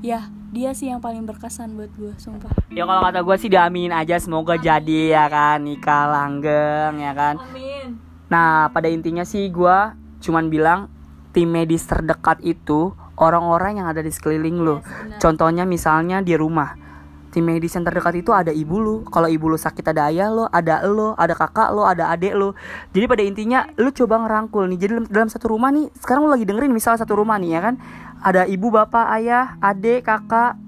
[0.00, 2.48] Ya dia sih yang paling berkesan buat gue sumpah.
[2.72, 7.36] Ya kalau kata gue sih diaminin aja semoga jadi ya kan nikah langgeng ya kan.
[7.36, 8.00] amin.
[8.32, 9.78] Nah pada intinya sih gue
[10.24, 10.88] cuman bilang
[11.36, 14.80] tim medis terdekat itu orang-orang yang ada di sekeliling lo.
[15.20, 16.87] Contohnya misalnya di rumah
[17.28, 18.96] tim medis yang terdekat itu ada ibu lu.
[19.08, 22.56] Kalau ibu lu sakit ada ayah lo, ada lo, ada kakak lo, ada adik lo.
[22.96, 24.78] Jadi pada intinya lu coba ngerangkul nih.
[24.80, 27.60] Jadi dalam, dalam satu rumah nih, sekarang lu lagi dengerin misalnya satu rumah nih ya
[27.60, 27.74] kan.
[28.18, 30.58] Ada ibu, bapak, ayah, adik, kakak,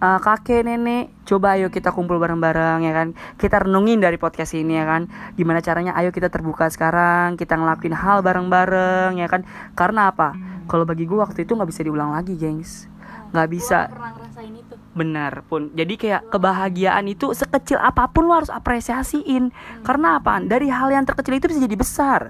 [0.00, 1.12] eh, kakek, nenek.
[1.28, 3.08] Coba ayo kita kumpul bareng-bareng ya kan.
[3.36, 5.10] Kita renungin dari podcast ini ya kan.
[5.34, 9.44] Gimana caranya ayo kita terbuka sekarang, kita ngelakuin hal bareng-bareng ya kan.
[9.76, 10.34] Karena apa?
[10.70, 12.88] Kalau bagi gue waktu itu nggak bisa diulang lagi, gengs.
[13.32, 13.78] Nggak bisa.
[14.92, 15.72] Benar pun.
[15.72, 19.48] Jadi kayak kebahagiaan itu sekecil apa pun lo harus apresiasiin.
[19.80, 20.36] Karena apa?
[20.44, 22.20] Dari hal yang terkecil itu bisa jadi besar.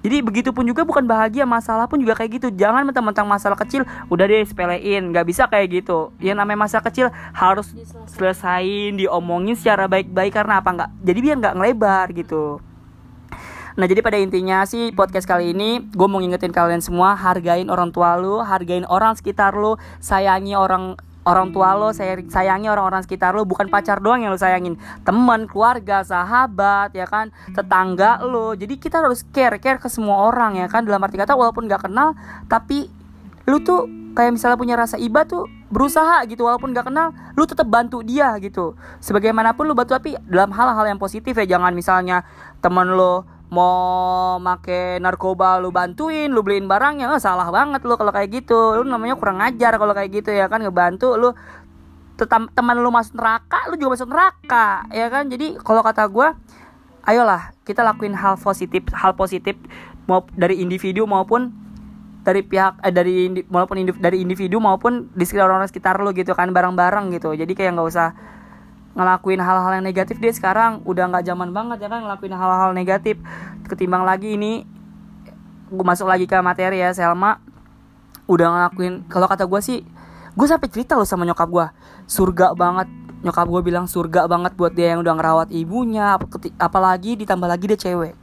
[0.00, 2.48] Jadi begitu pun juga bukan bahagia, masalah pun juga kayak gitu.
[2.54, 6.14] Jangan mentang-mentang masalah kecil udah deh sepelein, nggak bisa kayak gitu.
[6.22, 7.74] Yang namanya masalah kecil harus
[8.08, 10.90] selesain, diomongin secara baik-baik karena apa nggak?
[11.04, 12.62] Jadi biar nggak ngelebar gitu.
[13.76, 17.92] Nah jadi pada intinya sih podcast kali ini gue mau ngingetin kalian semua hargain orang
[17.92, 23.34] tua lu, hargain orang sekitar lu, sayangi orang orang tua lo, say- sayangi orang-orang sekitar
[23.34, 28.54] lo, bukan pacar doang yang lo sayangin, teman, keluarga, sahabat, ya kan, tetangga lo.
[28.54, 30.86] Jadi kita harus care, care ke semua orang ya kan.
[30.86, 32.14] Dalam arti kata walaupun gak kenal,
[32.46, 32.86] tapi
[33.50, 36.46] lu tuh kayak misalnya punya rasa iba tuh berusaha gitu.
[36.46, 38.78] Walaupun gak kenal lu tetap bantu dia gitu.
[39.02, 41.58] Sebagaimanapun lu bantu tapi dalam hal-hal yang positif ya.
[41.58, 42.22] Jangan misalnya
[42.62, 48.10] temen lo mau make narkoba lu bantuin lu beliin barangnya eh, salah banget lu kalau
[48.10, 48.80] kayak gitu.
[48.80, 50.62] Lu namanya kurang ajar kalau kayak gitu ya kan?
[50.62, 51.30] Ngebantu lu.
[52.16, 55.28] Tetam- teman lu masuk neraka lu juga masuk neraka ya kan?
[55.28, 56.32] Jadi kalau kata gua
[57.04, 59.54] ayolah kita lakuin hal positif hal positif
[60.08, 61.52] mau dari individu maupun
[62.26, 66.50] dari pihak eh, dari maupun dari individu maupun di sekitar orang sekitar lo gitu kan
[66.50, 67.30] bareng-bareng gitu.
[67.36, 68.08] Jadi kayak nggak usah
[68.96, 73.20] ngelakuin hal-hal yang negatif dia sekarang udah nggak zaman banget ya kan ngelakuin hal-hal negatif.
[73.68, 74.64] Ketimbang lagi ini
[75.68, 77.38] gue masuk lagi ke materi ya Selma.
[78.24, 79.84] Udah ngelakuin kalau kata gue sih
[80.36, 81.66] gue sampai cerita loh sama nyokap gue
[82.08, 82.88] surga banget.
[83.16, 86.16] Nyokap gue bilang surga banget buat dia yang udah ngerawat ibunya
[86.56, 88.14] apalagi ditambah lagi dia cewek.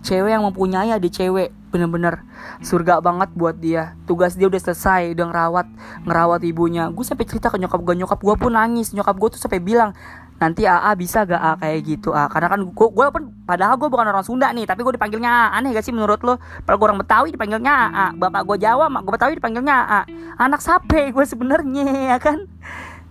[0.00, 2.24] Cewek yang mempunyai adik cewek bener-bener.
[2.64, 3.94] Surga banget buat dia.
[4.08, 5.66] Tugas dia udah selesai udah ngerawat
[6.08, 6.88] ngerawat ibunya.
[6.90, 8.90] Gue sampai cerita ke nyokap gue nyokap gue pun nangis.
[8.96, 9.94] Nyokap gue tuh sampai bilang
[10.40, 11.52] nanti AA bisa gak A?
[11.60, 12.26] Kayak gitu A.
[12.32, 15.60] Karena kan gue gue pun padahal gue bukan orang Sunda nih tapi gue dipanggilnya A.
[15.60, 16.40] Aneh gak sih menurut lo?
[16.64, 20.00] Padahal gue orang Betawi dipanggilnya A bapak gue Jawa mak gue Betawi dipanggilnya A.
[20.40, 22.48] Anak sape gue sebenarnya ya kan?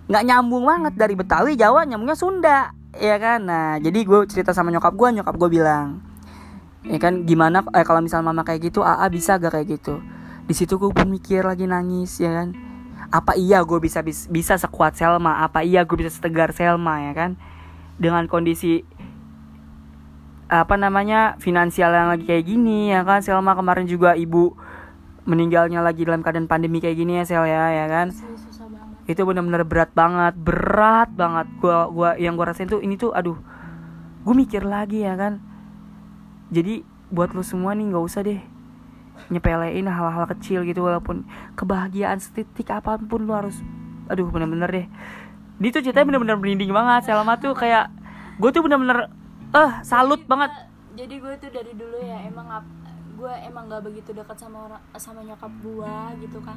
[0.09, 0.93] Nggak nyambung banget.
[0.97, 3.45] Dari Betawi Jawa nyambungnya Sunda ya kan?
[3.45, 6.01] Nah jadi gue cerita sama nyokap gue nyokap gue bilang
[6.79, 10.01] ya kan gimana eh, kalau misal mama kayak gitu AA bisa gak kayak gitu?
[10.49, 12.68] Di situ gue pun mikir lagi nangis ya kan
[13.09, 15.41] apa iya gue bisa bis- bisa sekuat Selma?
[15.41, 17.31] Apa iya gue bisa setegar Selma ya kan?
[17.97, 18.85] Dengan kondisi
[20.49, 23.21] apa namanya finansial yang lagi kayak gini ya kan?
[23.25, 24.53] Selma kemarin juga ibu
[25.29, 28.07] meninggalnya lagi dalam keadaan pandemi kayak gini ya Sel ya ya kan?
[28.13, 29.09] Susah banget.
[29.09, 31.49] Itu bener-bener berat banget berat banget.
[31.61, 33.37] Gua gua yang gua rasain tuh ini tuh aduh
[34.19, 35.41] gue mikir lagi ya kan?
[36.53, 38.41] Jadi buat lo semua nih nggak usah deh
[39.27, 41.27] nyepelein hal-hal kecil gitu walaupun
[41.59, 43.59] kebahagiaan setitik apa pun lo harus
[44.07, 44.87] aduh bener-bener deh.
[45.59, 47.91] Dia tuh ceritanya bener-bener merinding banget Selma tuh kayak
[48.39, 49.11] gue tuh bener-bener
[49.51, 50.49] eh salut banget.
[50.95, 52.47] Jadi gue tuh dari dulu ya emang
[53.19, 56.55] gue emang gak begitu dekat sama orang sama nyokap gue gitu kan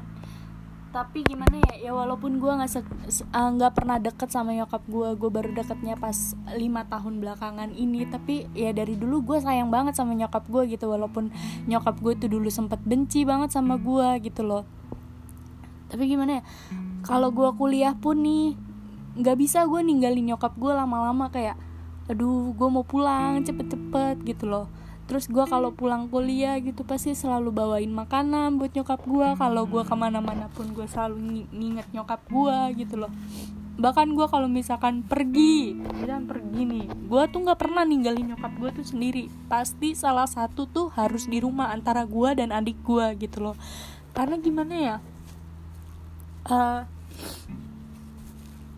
[0.92, 2.84] tapi gimana ya ya walaupun gue nggak
[3.32, 8.04] ah, nggak pernah deket sama nyokap gue gue baru deketnya pas lima tahun belakangan ini
[8.12, 11.32] tapi ya dari dulu gue sayang banget sama nyokap gue gitu walaupun
[11.64, 14.68] nyokap gue tuh dulu sempet benci banget sama gue gitu loh.
[15.88, 16.42] Tapi gimana ya
[17.08, 18.52] kalau gue kuliah pun nih
[19.16, 21.56] nggak bisa gue ninggalin nyokap gue lama-lama kayak
[22.12, 24.68] aduh gue mau pulang cepet-cepet gitu loh
[25.10, 29.82] terus gue kalau pulang kuliah gitu pasti selalu bawain makanan buat nyokap gue kalau gue
[29.82, 33.12] ke mana-mana pun gue selalu ngi- nginget nyokap gue gitu loh.
[33.72, 38.70] Bahkan gue kalau misalkan pergi misalkan pergi nih gue tuh nggak pernah ninggalin nyokap gue
[38.78, 39.26] tuh sendiri.
[39.50, 43.56] Pasti salah satu tuh harus di rumah antara gue dan adik gue gitu loh.
[44.14, 44.96] Karena gimana ya?
[46.46, 46.80] Eh,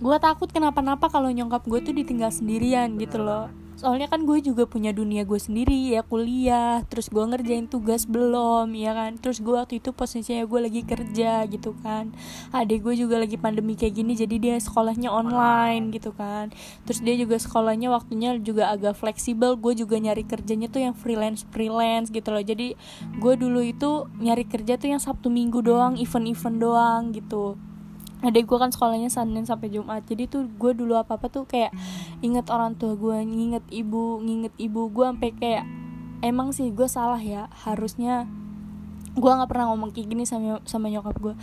[0.05, 4.65] gue takut kenapa-napa kalau nyokap gue tuh ditinggal sendirian gitu loh soalnya kan gue juga
[4.65, 9.21] punya dunia gue sendiri ya kuliah terus gue ngerjain tugas belum ya kan?
[9.21, 12.17] Terus gue waktu itu posisinya gue lagi kerja gitu kan.
[12.49, 16.49] Adik gue juga lagi pandemi kayak gini jadi dia sekolahnya online gitu kan.
[16.89, 21.45] Terus dia juga sekolahnya waktunya juga agak fleksibel gue juga nyari kerjanya tuh yang freelance
[21.53, 22.41] freelance gitu loh.
[22.41, 22.81] Jadi
[23.21, 27.61] gue dulu itu nyari kerja tuh yang sabtu minggu doang event-event doang gitu
[28.25, 30.03] adek gue kan sekolahnya Senin sampai Jumat.
[30.09, 31.71] Jadi tuh gue dulu apa apa tuh kayak
[32.25, 35.65] inget orang tua gue nginget ibu nginget ibu gue sampai kayak
[36.25, 37.53] emang sih gue salah ya.
[37.53, 38.25] Harusnya
[39.15, 41.35] gue nggak pernah ngomong kayak gini sama sama nyokap gue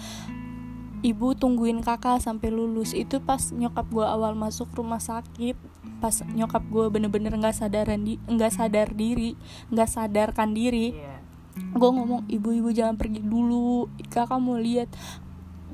[1.01, 2.93] ibu tungguin kakak sampai lulus.
[2.97, 5.57] Itu pas nyokap gue awal masuk rumah sakit.
[6.01, 9.37] Pas nyokap gue bener-bener nggak sadaran di nggak sadar diri
[9.69, 10.97] nggak sadarkan diri.
[10.97, 11.19] Iya.
[11.51, 13.91] gue ngomong ibu-ibu jangan pergi dulu.
[14.07, 14.87] Kakak mau lihat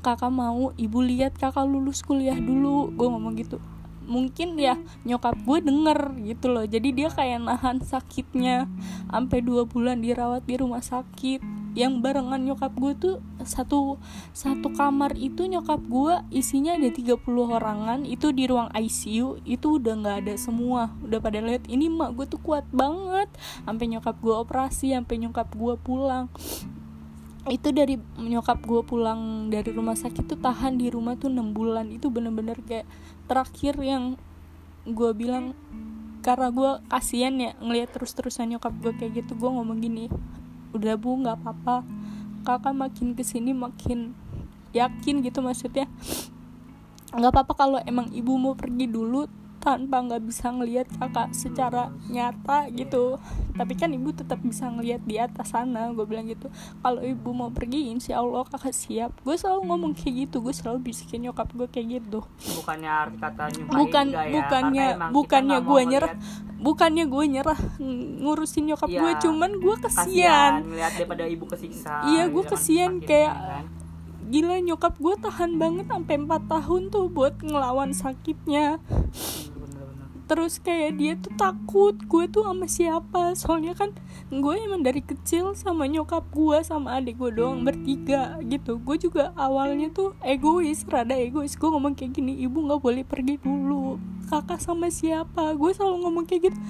[0.00, 2.90] kakak mau ibu lihat kakak lulus kuliah dulu.
[2.94, 3.58] Gue ngomong gitu.
[4.08, 6.64] Mungkin ya nyokap gue denger gitu loh.
[6.64, 8.64] Jadi dia kayak nahan sakitnya.
[9.12, 11.44] Sampai dua bulan dirawat di rumah sakit.
[11.76, 14.00] Yang barengan nyokap gue tuh satu
[14.32, 18.02] satu kamar itu nyokap gue isinya ada 30 orangan.
[18.08, 20.96] Itu di ruang ICU itu udah nggak ada semua.
[21.04, 23.28] Udah pada lihat ini mak gue tuh kuat banget.
[23.68, 26.32] Sampai nyokap gue operasi sampai nyokap gue pulang
[27.48, 31.88] itu dari nyokap gue pulang dari rumah sakit tuh tahan di rumah tuh 6 bulan.
[31.92, 32.86] Itu bener-bener kayak
[33.28, 34.16] terakhir yang
[34.88, 35.52] gue bilang
[36.24, 39.36] karena gue kasihan ya ngelihat terus-terusan nyokap gue kayak gitu.
[39.36, 40.08] Gue ngomong gini
[40.76, 41.84] udah bu nggak apa-apa.
[42.46, 44.16] Kakak makin ke sini makin
[44.72, 45.88] yakin gitu maksudnya.
[47.12, 49.24] Nggak apa-apa kalau emang ibu mau pergi dulu
[49.58, 53.18] tanpa nggak bisa ngelihat kakak secara nyata gitu.
[53.52, 56.46] Tapi kan ibu tetap bisa ngelihat di atas sana gue bilang gitu.
[56.78, 59.10] Kalau ibu mau pergi insya Allah kakak siap.
[59.20, 62.22] Gue selalu ngomong kayak gitu gue selalu bisikin nyokap gue kayak gitu.
[62.56, 66.12] Bukannya arti kata nyumpahin bukan ya, bukannya bukannya gue nyerah.
[66.58, 67.60] bukannya gue nyerah
[68.18, 68.98] ngurusin nyokap Iya.
[68.98, 70.90] gue cuman gue kasihan kesian.
[70.90, 73.64] daripada ibu kesiksa Iya, gitu gue kan, kesian kayak- kan.
[74.28, 78.78] Gila nyokap gue tahan banget sampai 4 tahun tuh buat ngelawan sakitnya.
[80.28, 83.32] Terus kayak dia tuh takut gue tuh sama siapa.
[83.32, 83.96] Soalnya kan
[84.28, 88.76] gue emang dari kecil sama nyokap gue sama adik gue doang bertiga gitu.
[88.76, 91.56] Gue juga awalnya tuh egois rada egois.
[91.56, 93.96] Gue ngomong kayak gini ibu nggak boleh pergi dulu.
[94.28, 95.56] Kakak sama siapa?
[95.56, 96.60] Gue selalu ngomong kayak gitu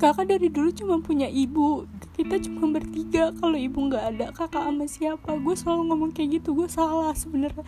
[0.00, 1.84] kakak dari dulu cuma punya ibu.
[2.16, 3.36] Kita cuma bertiga.
[3.36, 5.36] Kalau ibu nggak ada kakak sama siapa?
[5.36, 6.56] Gue selalu ngomong kayak gitu.
[6.56, 7.62] Gue salah sebenarnya.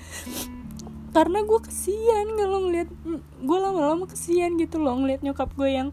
[1.12, 2.88] Karena gue kesian kalau ngeliat
[3.44, 5.92] gue lama-lama kesian gitu loh ngeliat nyokap gue yang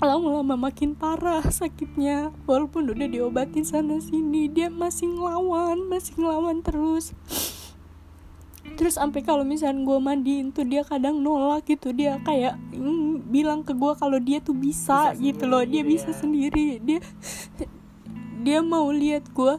[0.00, 2.32] lama-lama makin parah sakitnya.
[2.48, 7.12] Walaupun udah diobatin sana sini dia masih ngelawan masih ngelawan terus
[8.78, 11.92] terus sampai kalau misalnya gue mandiin tuh dia kadang nolak gitu.
[11.92, 15.62] Dia kayak mm, bilang ke gue kalau dia tuh bisa, Bisa gitu loh.
[15.66, 16.18] Dia bisa ya.
[16.18, 16.80] sendiri.
[16.82, 17.00] Dia
[18.42, 19.54] dia mau lihat gue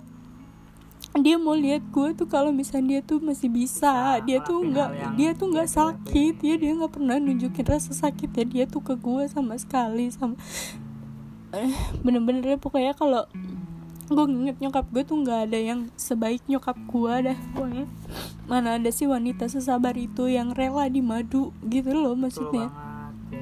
[1.13, 4.89] dia mau lihat gue tuh kalau misalnya dia tuh masih bisa, Bisa dia tuh nggak
[5.13, 6.35] dia tuh nggak tuh sakit.
[6.41, 10.35] Ya dia nggak pernah nunjukin rasa sakitnya dia tuh ke gue sama sekali sama
[11.53, 11.69] eh
[12.01, 13.29] bener-bener deh pokoknya kalau
[14.09, 17.85] gue nginget nyokap gue tuh nggak ada yang sebaik nyokap gue dah pokoknya.
[18.45, 22.67] Mana ada sih wanita sesabar itu yang rela dimadu gitu loh maksudnya.
[22.67, 23.39] Ya.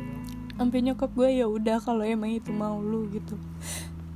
[0.61, 3.33] Sampai nyokap gue ya udah kalau emang itu mau lu gitu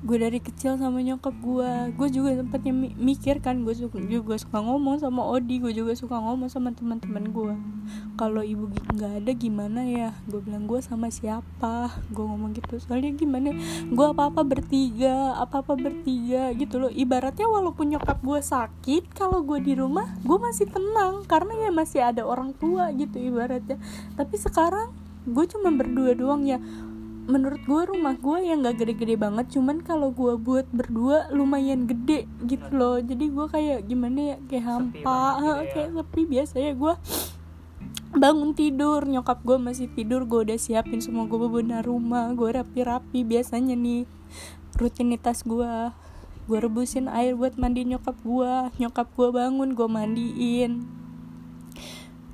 [0.05, 1.71] gue dari kecil sama nyokap gue.
[1.97, 5.97] Gue juga sempatnya mi- mikir kan gue suka, juga suka ngomong sama Odi gue juga
[5.97, 7.53] suka ngomong sama teman-teman gue.
[8.13, 10.13] Kalau ibu nggak ada gimana ya?
[10.29, 11.89] Gue bilang gue sama siapa?
[12.13, 12.77] Gue ngomong gitu.
[12.77, 13.57] Soalnya gimana?
[13.89, 16.93] Gue apa apa bertiga apa apa bertiga gitu loh.
[16.93, 21.25] Ibaratnya walaupun nyokap gue sakit kalau gue di rumah gue masih tenang.
[21.25, 23.81] Karena ya masih ada orang tua gitu ibaratnya.
[24.13, 24.93] Tapi sekarang
[25.25, 26.61] gue cuma berdua doang ya
[27.25, 32.29] menurut gue rumah gue yang gak gede-gede banget cuman kalau gue buat berdua lumayan gede
[32.45, 33.01] gitu loh.
[33.01, 35.01] Jadi gue kayak gimana ya kayak hampa
[35.41, 35.71] banget gitu ya.
[35.73, 36.21] kayak sepi.
[36.29, 36.93] Biasanya gue
[38.15, 43.25] bangun tidur nyokap gue masih tidur gue udah siapin semua gue bebenah rumah gue rapi-rapi.
[43.25, 44.05] Biasanya nih
[44.77, 45.91] rutinitas gue
[46.45, 50.85] gue rebusin air buat mandi nyokap gue nyokap gue bangun gue mandiin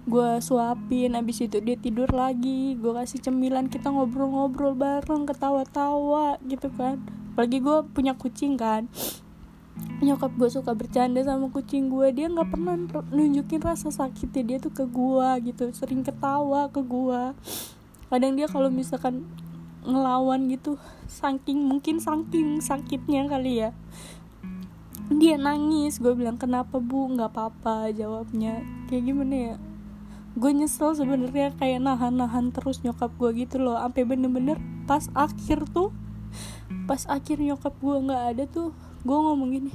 [0.10, 2.74] gue suapin abis itu dia tidur lagi.
[2.80, 6.98] Gue kasih cemilan kita ngobrol-ngobrol bareng ketawa-tawa gitu kan.
[7.34, 8.90] Apalagi gue punya kucing kan.
[10.02, 12.76] Nyokap gue suka bercanda sama kucing gue dia nggak pernah
[13.14, 14.44] nunjukin rasa sakitnya.
[14.46, 17.22] Dia tuh ke gue gitu sering ketawa ke gue
[18.12, 19.24] kadang dia kalau misalkan
[19.88, 20.76] ngelawan gitu
[21.08, 23.72] saking mungkin saking sakitnya kali ya
[25.12, 26.00] dia nangis.
[26.00, 27.12] Gue bilang kenapa bu?
[27.12, 28.64] Nggak apa-apa jawabnya.
[28.88, 29.56] Kayak gimana ya
[30.32, 33.76] gue nyesel sebenarnya kayak nahan-nahan terus nyokap gue gitu loh.
[33.76, 35.91] Sampai bener-bener pas akhir tuh
[36.88, 38.72] pas akhir nyokap gue nggak ada tuh
[39.04, 39.72] gue ngomong gini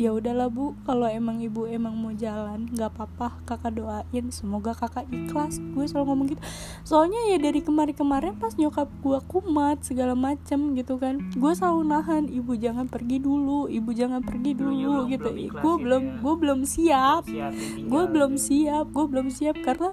[0.00, 0.72] ya udahlah bu.
[0.88, 3.36] Kalau emang ibu emang mau jalan nggak apa-apa.
[3.44, 4.32] Kakak doain.
[4.32, 5.60] Semoga kakak ikhlas.
[5.76, 6.42] Gue selalu ngomong gitu.
[6.88, 11.20] Soalnya ya dari kemarin-kemarin pas nyokap gue kumat segala macem gitu kan.
[11.36, 13.68] Gue selalu nahan ibu jangan pergi dulu.
[13.68, 15.28] Ibu jangan pergi dulu belum- gitu.
[15.60, 16.16] gue belum ya.
[16.24, 17.22] gue belum siap.
[17.84, 18.86] Gue belum siap.
[18.96, 19.92] Gue belum siap karena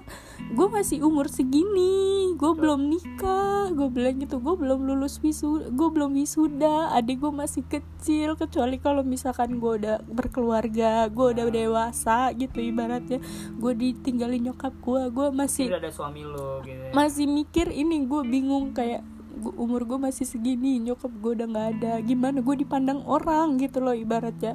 [0.56, 2.32] gue masih umur segini.
[2.40, 3.68] Gue belum nikah.
[3.76, 6.96] Gue bilang gitu gue belum lulus wisuda gue belum wisuda.
[6.96, 8.40] Adik gue masih kecil.
[8.40, 13.18] Kecuali kalau misalkan gue udah berkeluarga gue udah dewasa gitu ibaratnya.
[13.58, 16.92] Gue ditinggalin nyokap gue gue masih udah ada suami lo gitu ya.
[16.94, 19.02] masih mikir ini gue bingung kayak
[19.38, 21.92] gua- umur gue masih segini nyokap gue udah nggak ada.
[22.02, 22.38] Gimana?
[22.42, 24.54] Gue dipandang orang gitu loh ibaratnya.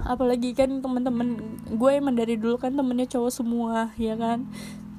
[0.00, 1.36] Apalagi kan teman-teman
[1.70, 4.48] gue emang dari dulu kan temennya cowok semua ya kan?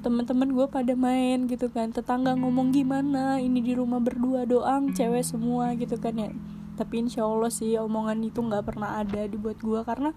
[0.02, 5.22] Teman-teman gue pada main gitu kan tetangga ngomong gimana ini di rumah berdua doang cewek
[5.22, 6.30] semua gitu kan ya
[6.82, 10.10] tapi insya Allah sih omongan itu nggak pernah ada dibuat gue karena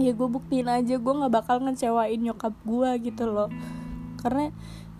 [0.00, 3.52] ya gue buktiin aja gue nggak bakal ngecewain nyokap gue gitu loh.
[4.16, 4.48] Karena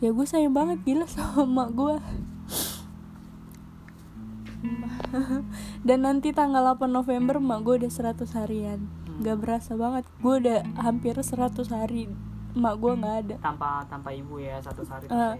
[0.05, 1.97] ya gue sayang banget gila sama mak gue
[5.89, 8.85] dan nanti tanggal 8 November mak gue udah 100 harian.
[9.25, 12.13] Gak berasa banget gue udah hampir 100 hari
[12.53, 13.35] mak gue nggak ada.
[13.41, 15.35] Tanpa tanpa ibu ya satu hari Eh,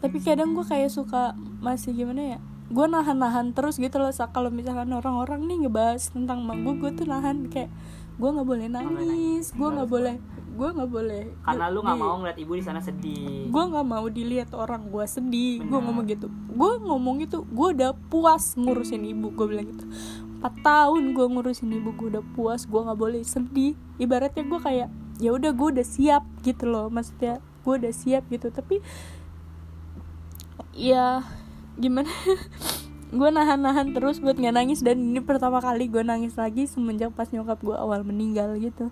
[0.00, 0.18] tapi.
[0.20, 2.38] kadang gue kayak suka masih gimana ya
[2.74, 7.06] gue nahan-nahan terus gitu loh kalau misalkan orang-orang nih ngebahas tentang mak gue gue tuh
[7.06, 7.68] nahan kayak
[8.16, 10.16] gue nggak boleh nangis gue nggak boleh.
[10.54, 13.50] gue nggak boleh karena lu nggak mau ngeliat ibu di sana sedih.
[13.50, 16.30] Gue nggak mau dilihat orang gue sedih gue ngomong gitu.
[16.30, 19.82] Gue ngomong gitu gue udah puas ngurusin ibu gue bilang gitu.
[20.38, 23.74] Empat tahun gue ngurusin ibu gue udah puas gue nggak boleh sedih.
[23.98, 24.88] Ibaratnya gue kayak
[25.22, 28.50] ya udah gue udah siap gitu loh maksudnya gue udah siap gitu.
[28.50, 28.82] Tapi
[30.74, 31.22] ya
[31.78, 32.10] gimana?
[33.14, 37.30] Gue nahan-nahan terus buat nggak nangis dan ini pertama kali gue nangis lagi semenjak pas
[37.30, 38.90] nyokap gue awal meninggal gitu.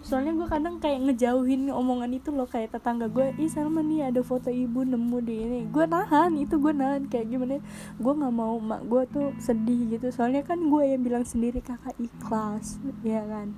[0.00, 4.24] Soalnya gue kadang kayak ngejauhin omongan itu loh kayak tetangga gue ih sama nih ada
[4.24, 5.60] foto ibu nemu di ini.
[5.68, 7.60] Gue nahan itu gue nahan kayak gimana?
[8.00, 10.08] Gue nggak mau mak gue tuh sedih gitu.
[10.08, 13.52] Soalnya kan gue yang bilang sendiri kakak ikhlas ya kan?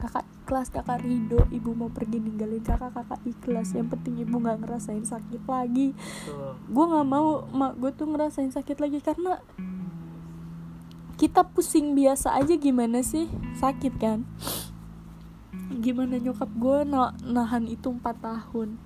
[0.00, 3.76] Kakak ikhlas kakak ridho ibu mau pergi ninggalin kakak kakak ikhlas.
[3.76, 5.92] Yang penting ibu nggak ngerasain sakit lagi.
[6.72, 9.44] Gue nggak mau mak gue tuh ngerasain sakit lagi karena
[11.20, 13.28] kita pusing biasa aja gimana sih?
[13.60, 14.24] Sakit kan?
[15.84, 18.80] Gimana nyokap gue na- nahan itu 4 tahun.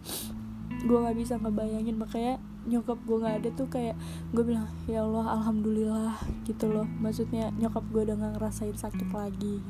[0.83, 3.95] Gue nggak bisa ngebayangin makanya nyokap gue nggak ada tuh kayak
[4.35, 6.91] gue bilang ya Allah alhamdulillah gitu loh.
[6.99, 9.63] Maksudnya nyokap gue udah nggak ngerasain sakit lagi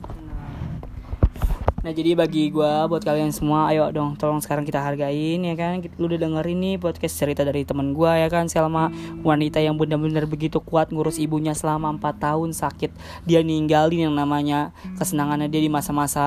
[1.83, 5.83] Nah jadi bagi gua buat kalian semua ayo dong tolong sekarang kita hargain ya kan?
[5.99, 8.47] Lu udah dengerin nih podcast cerita dari teman gua ya kan?
[8.47, 8.87] Selma
[9.27, 12.95] wanita yang benar-benar begitu kuat ngurus ibunya selama 4 tahun sakit
[13.27, 16.23] dia ninggalin yang namanya kesenangannya dia di masa-masa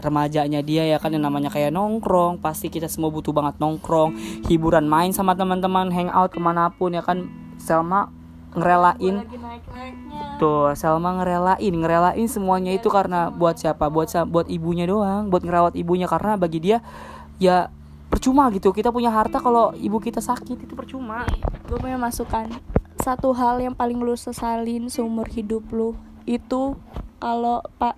[0.00, 1.12] remajanya dia ya kan?
[1.12, 4.16] Yang namanya kayak nongkrong pasti kita semua butuh banget nongkrong
[4.48, 7.28] hiburan main sama teman-teman hangout ke mana pun ya kan?
[7.60, 8.08] Selma
[8.56, 9.22] ngerelain
[10.36, 13.88] Tuh, Salma ngerelain, ngerelain semuanya itu karena buat siapa?
[13.88, 16.84] Buat buat ibunya doang, buat ngerawat ibunya karena bagi dia
[17.40, 17.72] ya
[18.12, 18.72] percuma gitu.
[18.72, 21.24] Kita punya harta kalau ibu kita sakit itu percuma.
[21.66, 22.52] gue punya masukan
[23.06, 25.94] satu hal yang paling lu sesalin seumur hidup lu
[26.26, 26.74] itu
[27.22, 27.94] kalau pak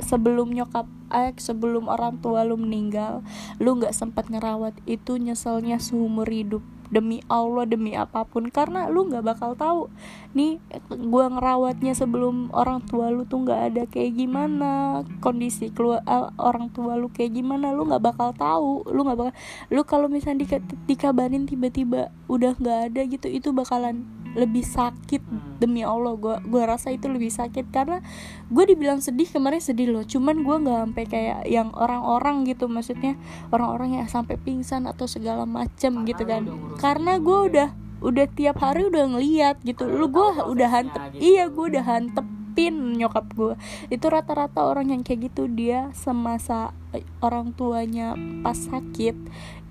[0.00, 3.20] sebelum nyokap eh sebelum orang tua lu meninggal
[3.60, 6.64] lu nggak sempat ngerawat itu nyeselnya seumur hidup
[6.94, 8.46] demi Allah demi apa pun.
[8.46, 9.90] Karena lu nggak bakal tahu.
[10.38, 15.02] Nih gua ngerawatnya sebelum orang tua lu tuh nggak ada kayak gimana.
[15.18, 18.86] Kondisi keluar uh, orang tua lu kayak gimana lu nggak bakal tahu.
[18.94, 19.34] Lu nggak bakal
[19.74, 20.48] lu kalau misalnya di,
[20.94, 25.22] dikabarin tiba-tiba udah nggak ada gitu itu bakalan lebih sakit.
[25.62, 27.70] Demi Allah gue gua rasa itu lebih sakit.
[27.70, 28.02] Karena
[28.50, 30.02] gue dibilang sedih kemarin sedih loh.
[30.02, 32.66] Cuman gue nggak sampai kayak yang orang-orang gitu.
[32.66, 33.14] Maksudnya
[33.54, 36.44] orang-orang yang sampai pingsan atau segala macem gitu kan
[36.84, 37.68] karena gue udah
[38.04, 39.88] udah tiap hari udah ngeliat gitu.
[39.88, 43.56] Lu gue udah hantep iya gue udah hantepin nyokap gue
[43.88, 48.12] itu rata-rata orang yang kayak gitu dia semasa eh, orang tuanya
[48.44, 49.16] pas sakit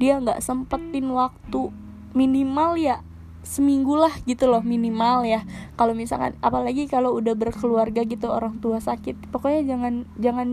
[0.01, 1.69] dia nggak sempetin waktu
[2.17, 3.05] minimal ya
[3.45, 5.45] seminggu lah gitu loh minimal ya.
[5.77, 10.49] Kalau misalkan apalagi kalau udah berkeluarga gitu orang tua sakit pokoknya jangan jangan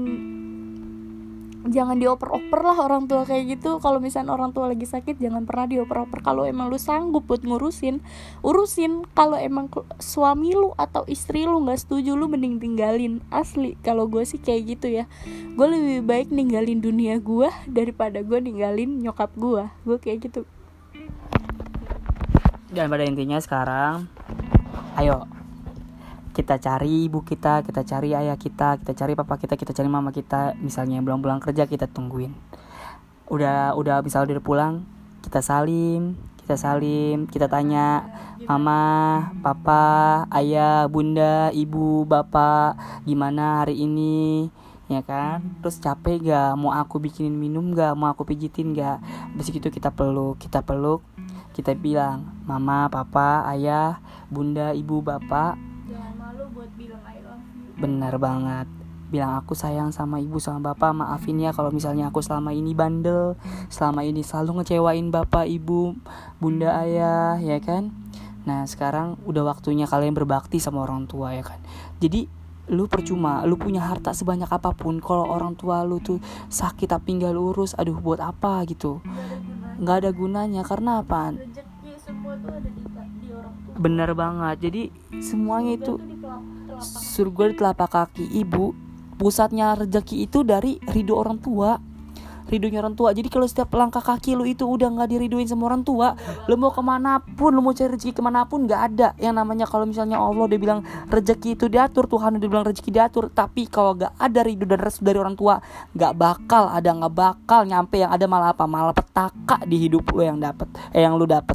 [1.68, 3.82] jangan dioper-oper lah orang tua kayak gitu.
[3.82, 6.24] Kalau misalnya orang tua lagi sakit jangan pernah dioper-oper.
[6.24, 8.00] Kalau emang lu sanggup buat ngurusin
[8.40, 9.04] urusin.
[9.12, 9.68] Kalau emang
[10.00, 13.20] suami lu atau istri lu nggak setuju lu mending tinggalin.
[13.28, 15.04] Asli kalau gue sih kayak gitu ya.
[15.58, 20.42] Gue lebih baik ninggalin dunia gue daripada gue ninggalin nyokap gue gue kayak gitu.
[22.70, 24.06] Dan pada intinya sekarang
[24.94, 25.39] ayo
[26.30, 30.14] kita cari ibu kita kita cari ayah kita kita cari papa kita kita cari mama
[30.14, 30.54] kita.
[30.62, 32.34] Misalnya belum pulang kerja kita tungguin.
[33.30, 34.86] Udah udah bisa udah pulang
[35.20, 38.10] kita salim kita salim kita tanya
[38.48, 42.74] mama papa ayah bunda ibu bapak
[43.06, 44.50] gimana hari ini?
[44.90, 45.62] Ya kan?
[45.62, 48.98] Terus capek gak mau aku bikinin minum gak mau aku pijitin gak
[49.30, 51.06] habis itu kita peluk kita peluk
[51.54, 55.69] kita bilang mama papa ayah bunda ibu bapak
[57.80, 58.68] benar banget.
[59.10, 63.34] Bilang aku sayang sama ibu sama bapak maafin ya kalau misalnya aku selama ini bandel.
[63.72, 65.98] Selama ini selalu ngecewain bapak ibu
[66.38, 67.90] bunda ayah ya kan?
[68.46, 71.58] Nah sekarang udah waktunya kalian berbakti sama orang tua ya kan?
[71.98, 72.28] Jadi
[72.70, 77.18] lu percuma lu punya harta sebanyak apa pun kalau orang tua lu tuh sakit tapi
[77.18, 79.02] nggak urus aduh buat apa gitu?
[79.82, 81.34] Nggak ada gunanya karena apa?
[81.34, 82.82] Rezeki semua tuh ada di,
[83.26, 83.74] di orang tua.
[83.74, 84.56] Bener banget.
[84.70, 84.82] Jadi
[85.18, 85.98] semuanya itu
[86.80, 88.72] Surga di telapak kaki ibu
[89.20, 91.76] pusatnya rezeki itu dari ridho orang tua.
[92.50, 93.14] Ridhonya orang tua.
[93.14, 96.18] Jadi kalau setiap langkah kaki lu itu udah nggak diriduin sama orang tua
[96.50, 99.14] lu mau ke mana pun lu mau cari rezeki ke mana pun nggak ada.
[99.22, 103.30] Yang namanya kalau misalnya Allah udah bilang rezeki itu diatur Tuhan udah bilang rezeki diatur.
[103.30, 105.62] Tapi kalau nggak ada ridho dan restu dari orang tua
[105.94, 108.66] nggak bakal ada nggak bakal nyampe yang ada malah apa?
[108.66, 111.54] Malah petaka di hidup lu yang dapat eh yang lu dapat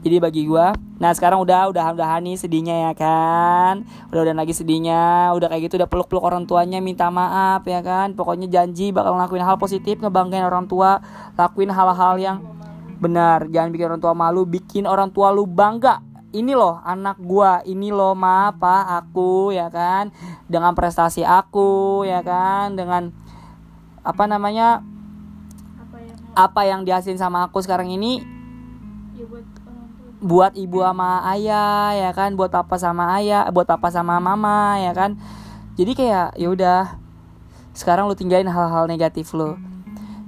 [0.00, 3.88] jadi bagi gua nah sekarang udah udah udah nih sedihnya ya kan.
[4.12, 5.32] Udah udah lagi sedihnya.
[5.32, 8.12] Udah kayak gitu udah peluk peluk orang tuanya minta maaf ya kan.
[8.12, 11.00] Pokoknya janji bakal ngelakuin hal positif ngebanggain orang tua
[11.40, 12.36] lakuin hal-hal yang
[13.00, 13.48] benar.
[13.48, 16.04] Jangan bikin orang tua malu bikin orang tua lu bangga.
[16.36, 17.64] Ini loh anak gua.
[17.64, 20.12] Ini loh ma pa aku ya kan.
[20.52, 22.76] Dengan prestasi aku ya kan.
[22.76, 23.08] Dengan
[24.04, 24.84] apa namanya
[25.80, 28.39] apa yang apa yang dihasilin sama aku sekarang ini
[30.20, 32.36] buat ibu sama ayah ya kan?
[32.36, 35.16] Buat papa sama ayah buat papa sama mama ya kan?
[35.80, 36.80] Jadi kayak ya udah
[37.72, 39.56] sekarang lu tinggalin hal-hal negatif lu.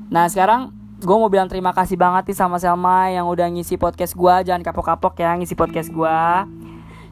[0.08, 0.72] Nah sekarang
[1.02, 4.62] gue mau bilang terima kasih banget nih sama Selma yang udah ngisi podcast gue jangan
[4.62, 6.18] kapok-kapok ya ngisi podcast gue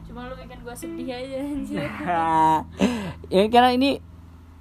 [0.07, 1.83] cuma lu bikin gua sedih aja anjir.
[3.31, 3.99] Ya karena ini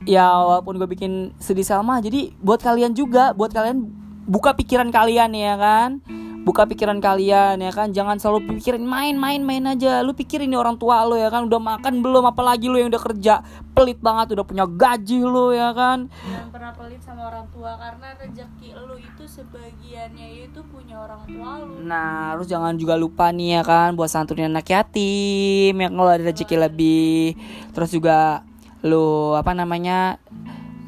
[0.02, 3.86] ya walaupun gue bikin sedih Salma jadi buat kalian juga buat kalian
[4.26, 6.02] buka pikiran kalian ya kan
[6.40, 7.92] buka pikiran kalian ya kan?
[7.92, 10.00] Jangan selalu pikirin main main main aja.
[10.00, 11.44] Lu pikirin nih orang tua lu ya kan?
[11.46, 12.24] Udah makan belum?
[12.28, 13.44] Apalagi lu yang udah kerja.
[13.76, 16.08] Pelit banget udah punya gaji lu ya kan?
[16.10, 21.50] Jangan pernah pelit sama orang tua karena rezeki lu itu sebagiannya itu punya orang tua
[21.60, 21.74] lu.
[21.84, 23.94] Nah, terus jangan juga lupa nih ya kan?
[23.94, 27.36] Buat santunin anak yatim yang kalau ada rezeki lebih.
[27.76, 28.42] Terus juga
[28.80, 30.16] lu apa namanya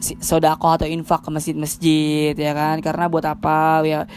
[0.03, 2.83] sodako atau infak ke masjid-masjid ya kan?
[2.83, 3.87] Karena buat apa?
[3.87, 4.09] Ya?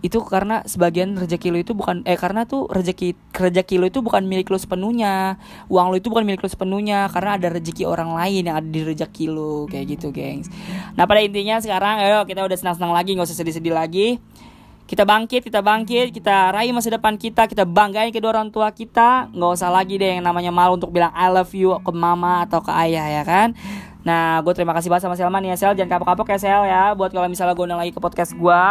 [0.00, 4.24] Itu karena sebagian rezeki lu itu bukan eh karena tuh rezeki rezeki lu itu bukan
[4.24, 5.36] milik lu sepenuhnya.
[5.68, 8.80] Uang lu itu bukan milik lu sepenuhnya karena ada rezeki orang lain yang ada di
[8.80, 10.48] rezeki lu kayak gitu, gengs.
[10.96, 14.16] Nah, pada intinya sekarang ayo kita udah senang-senang lagi, nggak usah sedih-sedih lagi
[14.90, 19.30] kita bangkit, kita bangkit, kita raih masa depan kita, kita banggain kedua orang tua kita,
[19.30, 22.58] nggak usah lagi deh yang namanya malu untuk bilang I love you ke mama atau
[22.58, 23.54] ke ayah ya kan.
[24.02, 27.14] Nah, gue terima kasih banget sama Selman ya Sel, jangan kapok-kapok ya Sel ya, buat
[27.14, 28.62] kalau misalnya gue undang lagi ke podcast gue.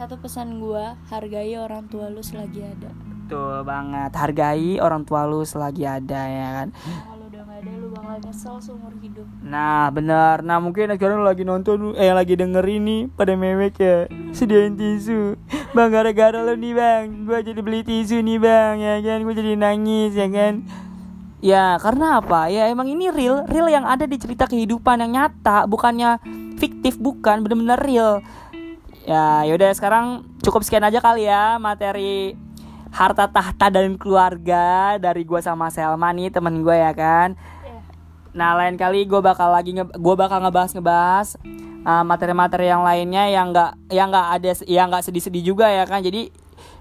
[0.00, 2.88] Satu pesan gua hargai orang tua lu selagi ada.
[2.88, 6.68] Betul banget, hargai orang tua lu selagi ada ya kan.
[7.04, 9.28] kalau udah gak ada lu bakal nyesel seumur hidup.
[9.44, 14.08] Nah benar, nah mungkin sekarang lu lagi nonton, eh lagi denger ini pada mewek ya,
[14.32, 15.36] sediain tisu.
[15.76, 17.28] bang gara-gara lo nih bang.
[17.28, 19.18] Gue jadi beli tisu nih bang ya kan?
[19.20, 20.64] Gue jadi nangis ya kan?
[21.44, 22.48] Ya karena apa?
[22.48, 23.44] Ya emang ini real.
[23.44, 25.68] Real yang ada di cerita kehidupan yang nyata.
[25.68, 26.24] Bukannya
[26.56, 27.44] fiktif bukan.
[27.44, 28.24] Bener-bener real
[29.08, 32.36] ya yaudah sekarang cukup sekian aja kali ya materi
[32.90, 37.38] harta tahta dan keluarga dari gue sama Selma nih temen gue ya kan
[38.30, 41.28] Nah lain kali gue bakal lagi nge gue bakal ngebahas ngebahas
[41.82, 46.02] uh, materi-materi yang lainnya yang nggak yang nggak ada yang nggak sedih-sedih juga ya kan.
[46.02, 46.30] Jadi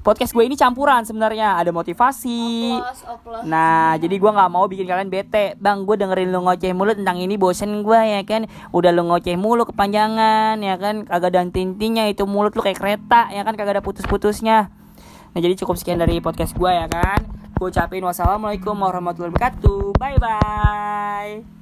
[0.02, 2.76] podcast gue ini campuran sebenarnya ada motivasi.
[2.80, 3.42] Oplos, oplos.
[3.46, 7.18] Nah jadi gue nggak mau bikin kalian bete, bang gue dengerin lu ngoceh mulu tentang
[7.20, 8.48] ini bosen gue ya kan.
[8.72, 13.30] Udah lu ngoceh mulu kepanjangan ya kan, kagak ada tintinya itu mulut lu kayak kereta
[13.32, 14.72] ya kan, kagak ada putus-putusnya.
[15.30, 17.22] Nah jadi cukup sekian dari podcast gue ya kan.
[17.60, 20.00] Gue ucapin wassalamualaikum warahmatullahi wabarakatuh.
[20.00, 21.59] Bye bye.